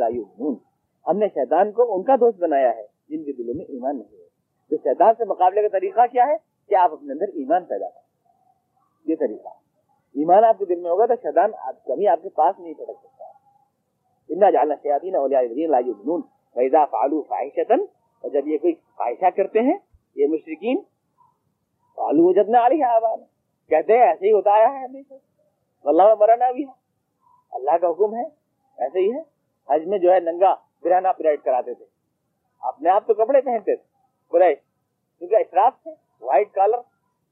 [1.07, 4.19] ہم نے شیطان کو ان کا دوست بنایا ہے، جن کے دلوں میں ایمان نہیں
[4.19, 4.27] ہے
[4.71, 8.09] تو شیطان سے مقابلے کا طریقہ کیا ہے؟ کہ آپ اپنے اندر ایمان پیدا کریں۔
[9.05, 9.49] یہ طریقہ۔
[10.15, 11.51] ایمان آپ کے دل میں ہوگا تو شیطان
[11.87, 13.25] کبھی آپ کے پاس نہیں پڑک سکتا۔
[14.29, 16.23] اتنا جالنا شیاطین اولیاء جنون
[16.55, 17.81] فیضا فالو فاحشتن
[18.21, 19.79] اور جب یہ کوئی خواہشہ کرتے ہیں،
[20.15, 20.81] یہ مشرقین
[21.97, 23.19] فالو وجدنا علیہ آباد
[23.69, 25.15] کہتے ہیں، ایسے ہی ہوتا آیا ہے ہمیشہ۔
[25.85, 26.73] اللہ مرنا بھی ہے۔
[27.53, 28.25] اللہ کا حکم ہے،
[28.79, 29.21] ایسے ہی ہے۔
[29.75, 30.55] حج میں جو ہے ننگا
[30.85, 31.85] برہنا پریڈ کراتے تھے۔
[32.61, 33.85] اپنے آپ تو کپڑے پہنتے تھے۔
[34.33, 34.55] برائے
[35.19, 36.81] کیونکہ اشراف تھے۔ وائٹ کالر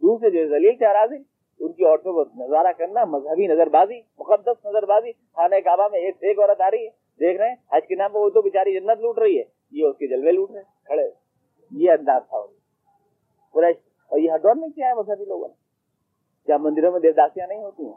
[0.03, 1.17] دور سے جو زلیل تھے اراضی،
[1.61, 6.01] ان کی عورتوں کو نظارہ کرنا، مذہبی نظر بازی مقدس نظر بازی خانہ کعبہ میں
[6.01, 8.29] ایک سے ایک عورت آ رہی ہے، دیکھ رہے ہیں، حج کے نام پہ وہ
[8.31, 11.09] تو بیچاری جنت لوٹ رہی ہے، یہ اس کے جلوے لوٹ رہے کھڑے
[11.71, 12.45] یہ انداز تھا۔
[13.55, 13.77] قریش،
[14.13, 15.55] اور یہ ہر دور میں کیا ہے مذہبی لوگوں نے؟
[16.49, 17.95] کیا مندروں میں دیوداسیاں نہیں ہوتی ہیں؟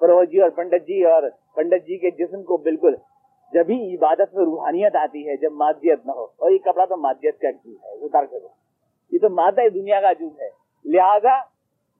[0.00, 1.22] پروت جی اور پنڈت جی اور
[1.54, 2.94] پنڈت جی کے جسم کو بالکل
[3.52, 7.40] جبھی عبادت میں روحانیت آتی ہے، جب مادیت نہ ہو، اور یہ کپڑا تو مادیت
[7.40, 8.48] کا جز ہے اتار کرو
[9.12, 10.48] یہ تو مادہ دنیا کا جز ہے۔
[10.84, 11.40] لہذا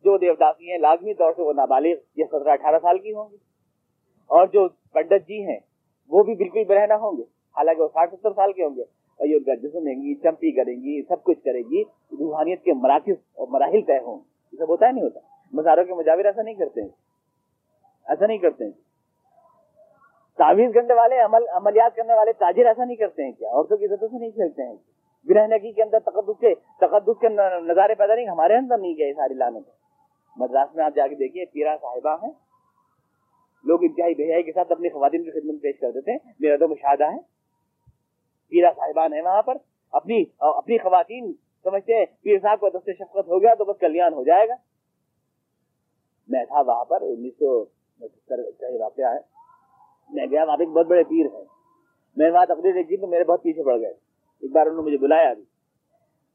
[0.05, 3.37] جو دیوداسی ہیں، لازمی طور سے وہ نابالغ، یہ سترہ اٹھارہ سال کی ہوں گی۔
[4.27, 5.59] اور جو پنڈت جی ہیں،
[6.09, 7.23] وہ بھی بالکل برہنا ہوں گے۔
[7.57, 8.83] حالانکہ وہ ساٹھ ستر سال کے ہوں گے۔
[9.17, 11.83] اور یہ ان کا جسم دیں گی، چمپی کریں گی، سب کچھ کرے گی۔
[12.19, 14.19] روحانیت کے مراکز اور مراحل طے ہوں۔
[14.53, 15.21] یہ سب ہوتا ہے، نہیں ہوتا۔
[15.53, 16.89] مزاروں کے مجاور ایسا نہیں کرتے ہیں۔
[18.09, 18.73] ایسا نہیں کرتے ہیں۔
[20.37, 23.85] تعویذ کرنے والے، عمل، عملیات کرنے والے تاجر ایسا نہیں کرتے ہیں کیا؟ عورتوں کی
[23.85, 24.94] عزتوں سے نہیں کھیلتے ہیں۔
[25.29, 27.29] گرہ نگی کے اندر تقدس کے تقدس کے
[27.61, 29.69] نظارے پیدا نہیں، ہمارے اندر نہیں گئے ساری لانت
[30.37, 32.33] مدراس میں آپ جا کے دیکھیے، پیرا صاحبہ ہیں۔
[33.65, 36.69] لوگ انتہائی بہیائی کے ساتھ اپنی خواتین کی خدمت پیش کر دیتے ہیں میرا تو
[36.69, 37.19] مشاہدہ ہے
[38.49, 39.57] پیرا صاحبان ہے وہاں پر۔
[39.93, 41.33] اپنی اپنی خواتین
[41.65, 44.55] سمجھتے ہیں، پیر صاحب کو دست شفقت ہو گیا تو بس کلیان ہو جائے گا۔
[46.29, 47.65] میں تھا وہاں پر، انیس سو
[48.29, 48.35] کا
[48.81, 49.21] واقعہ ہے۔
[50.11, 51.45] میں گیا، وہاں پہ ایک بہت بڑے پیر ہیں۔
[52.17, 54.04] میں وہاں تقریر دیکھی تو میرے بہت پیچھے پڑ گئے۔
[54.45, 55.43] ایک بار انہوں نے مجھے بلایا ابھی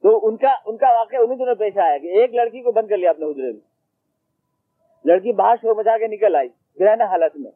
[0.01, 2.87] تو ان کا ان کا واقعہ انہیں دنوں پیش آیا کہ ایک لڑکی کو بند
[2.87, 3.61] کر لیا اپنے حجرے میں۔
[5.05, 6.49] لڑکی باہر شور مچا کے نکل آئی
[6.79, 7.51] گرہنا حالت میں۔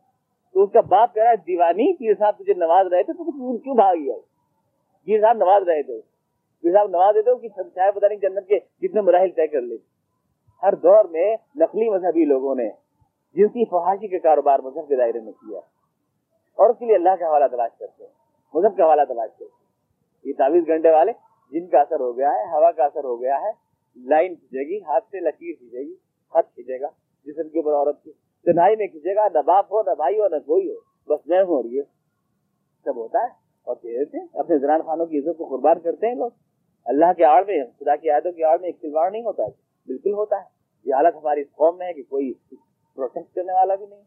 [0.53, 3.57] تو اس کا باپ کہہ رہا ہے، دیوانی، پیر صاحب تجھے نواز رہے تھے، تو
[3.57, 4.21] کیوں بھاگی آئی؟
[5.05, 6.01] پیر صاحب نواز رہے تھے۔
[6.61, 9.61] پیر صاحب نواز دیتے ہو کہ شاید پتہ نہیں جنت کے کتنے مراحل طے کر
[9.61, 9.93] لیتے
[10.63, 12.69] ہر دور میں نقلی مذہبی لوگوں نے
[13.35, 15.57] جن کی فحاشی کے کاروبار مذہب کے دائرے میں کیا۔
[16.55, 18.11] اور اس کے لیے اللہ کا حوالہ تلاش کرتے ہیں۔
[18.53, 19.62] مذہب کا حوالہ تلاش کرتے ہیں۔
[20.25, 21.11] یہ تعویذ گھنٹے والے،
[21.51, 23.51] جن کا اثر ہو گیا ہے، ہوا کا اثر ہو گیا ہے،
[24.07, 25.93] لائن کھینچے گی، ہاتھ سے لکیر کھینچے گی
[26.35, 26.87] ہاتھ کھینچے گا،
[27.25, 28.11] جسم کے اوپر عورت کی
[28.45, 30.75] چنائی میں کھینچے گا، نہ باپ ہو، نہ بھائی ہو، نہ کوئی ہو،
[31.13, 31.81] بس میں ہوں اور یہ
[32.85, 36.15] سب ہوتا ہے۔ اور کہتے ہیں، اپنے زران خانوں کی عزت کو قربان کرتے ہیں
[36.15, 36.29] لوگ۔
[36.85, 39.49] اللہ کے آڑ میں، خدا کی عادتوں کی آڑ میں ایک کھلواڑ نہیں ہوتا ہے،
[39.87, 40.45] بالکل ہوتا ہے۔
[40.85, 42.33] یہ حالت ہماری اس قوم میں ہے کہ کوئی
[42.95, 44.01] پروٹیکٹ کرنے والا بھی نہیں۔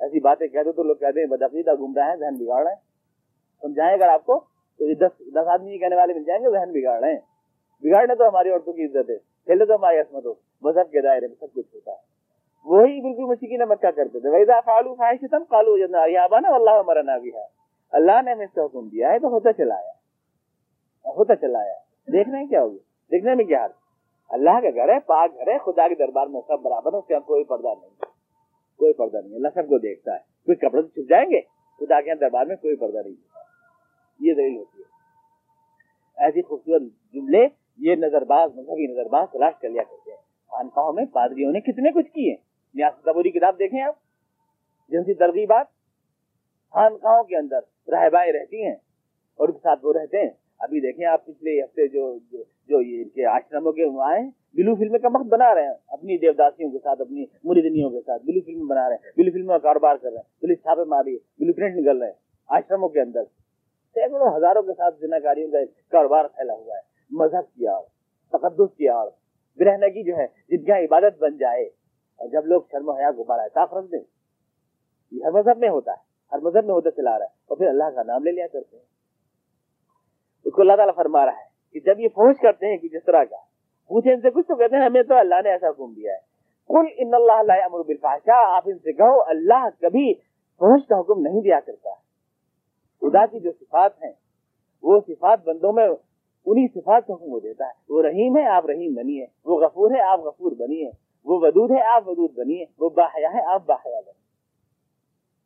[0.00, 2.72] ایسی باتیں کہہ دو تو لوگ کہتے ہیں، بدعقیدہ گھوم رہے ہیں، ذہن بگاڑ رہے
[2.72, 2.80] ہیں۔
[3.60, 4.44] سمجھائیں اگر آپ کو
[4.78, 7.20] تو یہ دس دس آدمی یہ کہنے والے مل جائیں گے، ذہن بگاڑ رہے ہیں
[7.82, 11.26] بگاڑنے تو ہماری عورتوں کی عزت ہے پہلے تو ہماری عصمت ہو، مذہب کے دائرے
[11.26, 12.18] میں سب کچھ ہوتا ہے۔
[12.64, 17.34] وہی بالکل مشکی نے مکہ کرتے تھے ویسا فالو خواہش کالو اللہ اللہ مرنا بھی
[17.34, 17.44] ہے
[17.92, 19.90] اللہ نے ہمیں اس کا حکم دیا ہے، تو ہوتا چلایا۔
[21.10, 21.74] ہوتا چلایا۔
[22.12, 22.78] دیکھنا کیا ہوگی
[23.12, 23.70] دیکھنے میں کیا حال؟
[24.28, 27.06] اللہ کا گھر ہے، پاک گھر ہے، خدا کے دربار میں سب برابر ہے اس
[27.08, 27.90] کے کوئی پردہ نہیں۔
[28.78, 31.40] کوئی پردہ نہیں، اللہ سب کو دیکھتا ہے۔ کوئی کپڑے چھپ جائیں گے؟
[31.78, 33.27] خدا کے دربار میں کوئی پردہ نہیں۔
[34.20, 34.88] یہ دلیل ہوتی ہے۔
[36.24, 37.48] ایسی خوبصورت جملے
[37.78, 40.18] یہ نظر باز مذہبی نظر باز تلاش کر لیا کرتے ہیں۔
[40.50, 42.36] خانقاہوں میں پادریوں نے کتنے کچھ کیے
[42.74, 43.94] نیاست تبوری کتاب دیکھیں آپ۔
[44.88, 45.66] جنسی ترغیبات
[46.70, 48.74] خانقاہوں کے اندر رہبائیں رہتی ہیں
[49.36, 52.18] اور کے ساتھ وہ رہتے ہیں۔ ابھی دیکھیں آپ پچھلے ہفتے جو
[52.68, 55.74] جو یہ ان کے آشرموں کے وہاں ہیں، بلو فلم کا وقت بنا رہے ہیں۔
[55.88, 59.46] اپنی دیوداسیوں کے ساتھ، اپنی مریدنیوں کے ساتھ بلو فلم بنا رہے ہیں۔ بلو فلم
[59.46, 62.14] کا کاروبار کر رہے ہیں۔ پولیس چھاپے ماری بلو پرنٹ نکل رہے ہیں۔
[62.48, 63.22] آشرموں کے اندر
[63.94, 65.58] سینکڑوں ہزاروں کے ساتھ جنا کاریوں کا
[65.90, 66.80] کاروبار پھیلا ہوا ہے،
[67.10, 67.82] مذہب کی آڑ،
[68.32, 69.08] تقدس کی آڑ
[69.60, 71.64] گرہنگی جو ہے جن کا عبادت بن جائے۔
[72.16, 74.00] اور جب لوگ شرم و حیا گبارا ہے صاف رکھ دیں،
[75.12, 75.96] یہ ہر مذہب میں ہوتا ہے،
[76.32, 78.76] ہر مذہب میں ہوتا چلا رہا ہے۔ اور پھر اللہ کا نام لے لیا کرتے
[78.76, 78.84] ہیں۔
[80.44, 83.04] اس کو اللہ تعالیٰ فرما رہا ہے کہ جب یہ پہنچ کرتے ہیں کہ جس
[83.04, 83.36] طرح کا
[83.88, 86.18] پوچھے ان سے، کچھ تو کہتے ہیں، ہمیں تو اللہ نے ایسا حکم دیا ہے۔
[86.68, 90.14] کل ان اللہ امر بالفاشا آپ ان سے کہو، اللہ کبھی
[90.58, 92.07] پہنچ کا حکم نہیں دیا کرتا۔
[93.00, 94.12] خدا کی جو صفات ہیں،
[94.82, 95.88] وہ صفات بندوں میں
[96.46, 99.90] انہی صفات کا حکم دیتا ہے۔ وہ رحیم ہے، آپ رحیم بنی ہے وہ غفور
[99.90, 100.90] ہے، آپ غفور بنی ہے
[101.24, 104.18] وہ ودود ہے، آپ ودود بنی ہے وہ باحیا ہے، آپ باحیا بنی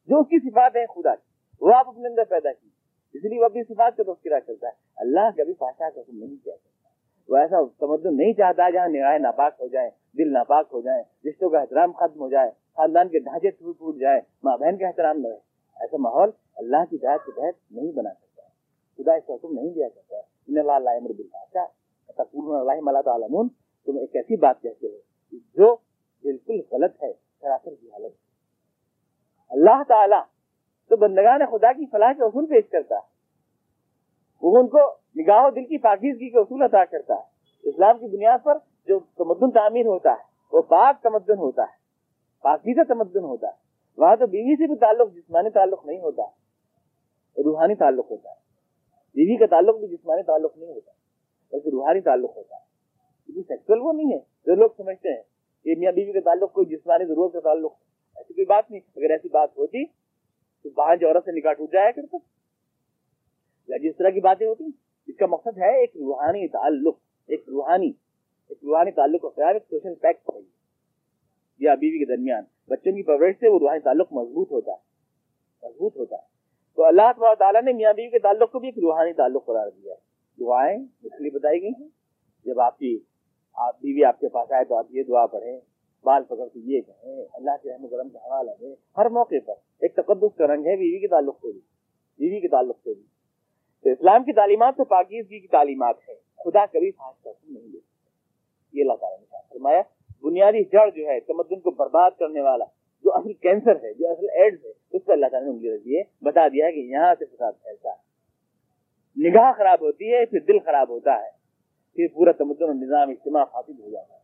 [0.07, 2.69] جو اس کی صفات ہے خدا کی، وہ آپ اپنے اندر پیدا کی۔
[3.15, 6.45] اس لیے وہ اپنی صفات کا تذکرہ کرتا ہے۔ اللہ کبھی پاشا کا حکم نہیں
[6.45, 6.89] کیا کرتا۔
[7.29, 11.51] وہ ایسا تمدن نہیں چاہتا جہاں نگاہیں ناپاک ہو جائے دل ناپاک ہو جائے رشتوں
[11.51, 15.19] کا احترام ختم ہو جائے، خاندان کے ڈھانچے ٹوٹ ٹوٹ جائے ماں بہن کا احترام
[15.19, 15.37] نہ رہے۔
[15.81, 18.43] ایسا ماحول اللہ کی دائت کے تحت نہیں بنا سکتا۔
[18.97, 21.65] خدا اس کا حکم نہیں دیا کرتا ہے ان اللہ اللہ امر بالباشا
[22.13, 23.49] تقول اللہ ملا عالمون
[23.87, 24.99] تم ایک ایسی بات کہتے ہو
[25.33, 25.77] جو
[26.23, 28.13] بالکل غلط ہے، سراسر کی حالت۔
[29.51, 30.23] اللہ تعالیٰ
[30.89, 33.13] تو بندگان خدا کی فلاح کے اصول پیش کرتا ہے۔
[34.43, 34.79] وہ ان کو
[35.17, 37.25] نگاہ و دل کی پاکیزگی کے اصول عطا کرتا ہے۔
[37.63, 40.23] اسلام کی بنیاد پر جو تمدن تعمیر ہوتا ہے،
[40.53, 41.83] وہ پاک تمدن ہوتا ہے۔
[42.43, 43.53] پاکیزہ تمدن ہوتا ہے۔
[43.97, 46.42] وہاں تو بیوی سے بھی تعلق، جسمانی تعلق نہیں ہوتا۔ ہے
[47.39, 48.35] روحانی تعلق ہوتا ہے۔
[49.15, 50.93] بیوی کا تعلق بھی جسمانی تعلق نہیں ہوتا،
[51.53, 52.73] بلکہ روحانی تعلق ہوتا ہے۔
[53.27, 55.23] لیکن سیکسل وہ نہیں ہے۔ جو لوگ سمجھتے ہیں
[55.65, 57.73] کہ میاں بیوی کا تعلق کوئی جسمانی ضرورت کا تعلق
[58.17, 59.87] ایسی کوئی بات نہیں، اگر ایسی بات ہوتی
[60.63, 62.17] تو باہر جو عورت سے نکاح ٹوٹ جایا کرتا۔
[63.69, 64.65] یا جس طرح کی باتیں ہوتی،
[65.07, 67.93] اس کا مقصد ہے ایک روحانی تعلق، ایک روحانی
[68.49, 70.41] ایک روحانی تعلق کا خیال، ایک سوشل پیکٹ ہے
[71.59, 74.79] یا بیوی کے درمیان، بچوں کی پرورش سے وہ روحانی تعلق مضبوط ہوتا ہے،
[75.63, 76.32] مضبوط ہوتا ہے۔
[76.77, 79.71] تو اللہ تبار تعالیٰ نے میاں بیوی کے تعلق کو بھی ایک روحانی تعلق قرار
[79.71, 80.13] دیا ہے۔
[80.45, 81.89] دعائیں اس لیے بتائی گئی ہیں۔
[82.45, 82.99] جب آپ کی
[83.55, 85.61] آپ بیوی آپ کے پاس آئے تو آپ یہ دعا پڑھیں،
[86.05, 89.55] بال پکڑ کے یہ کہیں، اللہ کے رحم کرم کا حوالہ دیں۔ ہر موقع پر
[89.81, 91.61] ایک تقدس کا رنگ ہے بیوی کے تعلق سے بھی۔
[92.19, 93.03] بیوی کے تعلق سے بھی۔
[93.85, 96.15] تو اسلام کی تعلیمات سے پاکیزگی کی تعلیمات ہے
[96.45, 97.79] خدا کبھی خاص کر نہیں دے
[98.73, 99.83] یہ اللہ تعالیٰ نے فرمایا،
[100.23, 102.65] بنیادی جڑ جو ہے، تمدن کو برباد کرنے والا
[103.05, 105.99] جو اصل کینسر ہے، جو اصل ایڈز ہے، اس پر اللہ تعالیٰ نے انگلی رکھی
[105.99, 108.13] ہے، بتا دیا ہے کہ یہاں سے فساد پھیلتا ہے۔
[109.29, 111.43] نگاہ خراب ہوتی ہے، پھر دل خراب ہوتا ہے۔
[111.95, 114.23] پھر پورا تمدن اور نظام اجتماع حاصل ہو جاتا ہے۔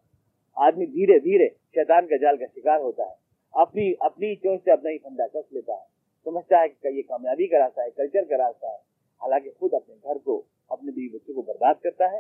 [0.57, 3.15] آدمی دھیرے دھیرے شیطان کا جال کا شکار ہوتا ہے۔
[3.53, 5.85] اپنی اپنی چوٹ سے اپنا ہی فنڈا کس لیتا ہے۔
[6.25, 8.89] سمجھتا ہے کہ یہ کامیابی کا راستہ ہے کلچر کا راستہ ہے۔
[9.23, 12.19] حالانکہ خود اپنے گھر کو، اپنے بیوی بچوں کو برباد کرتا ہے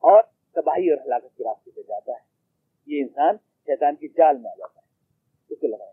[0.00, 2.34] اور تباہی اور ہلاکت کے راستے پہ جاتا ہے۔
[2.86, 3.36] یہ انسان
[3.66, 4.83] شیطان کی چال میں آ جاتا ہے۔
[5.50, 5.90] اس کو لگایا۔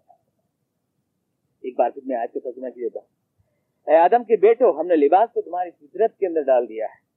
[1.62, 3.22] ایک بار پھر میں آج کا ترجمہ کیا دیتا ہوں
[3.88, 7.12] اے آدم کے بیٹو، ہم نے لباس کو تمہاری فطرت کے اندر ڈال دیا ہے۔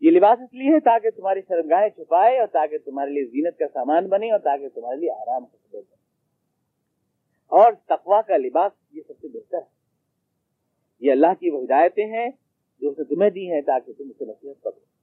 [0.00, 3.64] یہ لباس اس لیے ہے تاکہ تمہاری شرمگاہیں چھپائے اور تاکہ تمہارے لیے زینت کا
[3.72, 5.96] سامان بنے اور تاکہ تمہارے لیے آرام کا سبب بنے۔
[7.46, 9.76] اور تقوا کا لباس یہ سب سے بہتر ہے۔
[11.00, 12.28] یہ اللہ کی وہ ہدایتیں ہیں
[12.80, 14.96] جو اسے تمہیں دی ہیں تاکہ تم اسے نصیحت پکڑو۔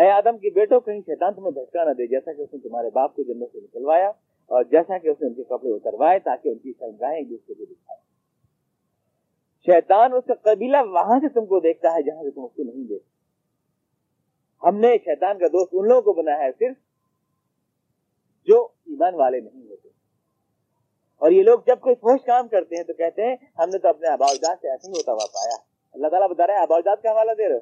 [0.00, 2.90] اے آدم کی بیٹو، کہیں شیطان تمہیں بھٹکا نہ دے، جیسا کہ اس نے تمہارے
[2.90, 4.10] باپ کو جنت سے نکلوایا۔
[4.50, 7.54] اور جیسا کہ اس نے ان کے کپڑے اتروائے تاکہ ان کی شرمگاہیں ایک دوسرے
[7.54, 7.98] کو دکھائے
[9.66, 12.62] شیطان اس کا قبیلہ وہاں سے تم کو دیکھتا ہے جہاں سے تم اس کو
[12.62, 13.08] نہیں دیکھتے
[14.66, 16.76] ہم نے شیطان کا دوست ان لوگوں کو بنایا ہے صرف
[18.46, 19.88] جو ایمان والے نہیں ہوتے۔
[21.22, 23.88] اور یہ لوگ جب کوئی فوش کام کرتے ہیں تو کہتے ہیں، ہم نے تو
[23.88, 25.56] اپنے آبا اجداد سے ایسے ہی ہوتا ہوا پایا۔
[25.92, 27.60] اللہ تعالیٰ بتا رہے ہیں آبا اجداد کا حوالہ دے رہے ہو۔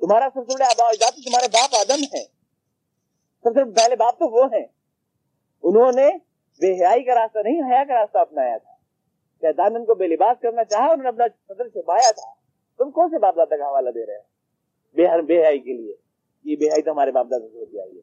[0.00, 2.24] تمہارا سب سے بڑے آبا اجداد تو تمہارے باپ آدم ہے
[3.44, 4.81] سب سے پہلے باپ تو وہ ہیں۔
[5.62, 6.10] انہوں نے
[6.60, 8.72] بے حیائی کا راستہ نہیں، حیا کا راستہ اپنایا تھا۔
[9.40, 12.32] شیطان ان کو بے لباس کرنا چاہا، انہوں نے اپنا صدر چھپایا تھا۔
[12.78, 14.32] تم کون سے باپ دادا کا حوالہ دے رہے ہیں
[14.94, 15.94] بے بے حیائی کے لیے۔
[16.44, 18.02] یہ بے حیائی تو ہمارے باپ دادا سے ہوتی آئی ہے۔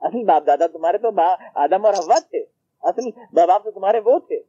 [0.00, 1.08] اصل باپ دادا تمہارے تو
[1.54, 2.44] آدم اور حوا تھے۔
[2.82, 4.40] اصل باپ تو تمہارے وہ تھے۔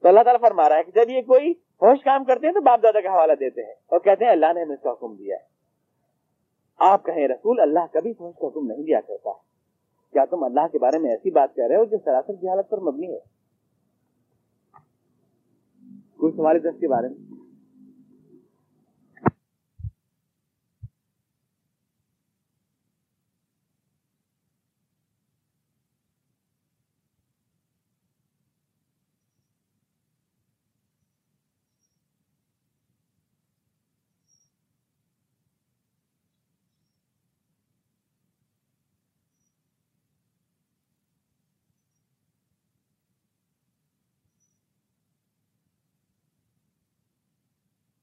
[0.00, 2.60] تو اللہ تعالیٰ فرما رہا ہے کہ جب یہ کوئی ہوش کام کرتے ہیں تو
[2.60, 5.14] باپ دادا کا حوالہ دیتے ہیں۔ اور کہتے ہیں، اللہ نے ہمیں اس کا حکم
[5.14, 5.44] دیا ہے۔
[6.78, 9.51] آپ کہیں رسول، اللہ کبھی فوج کا حکم نہیں دیا کرتا۔ ہے
[10.12, 12.80] کیا تم اللہ کے بارے میں ایسی بات کہہ رہے ہو جو سراسر جہالت پر
[12.80, 13.18] مبنی ہے؟
[16.16, 17.41] کوئی سوال دس کے بارے میں؟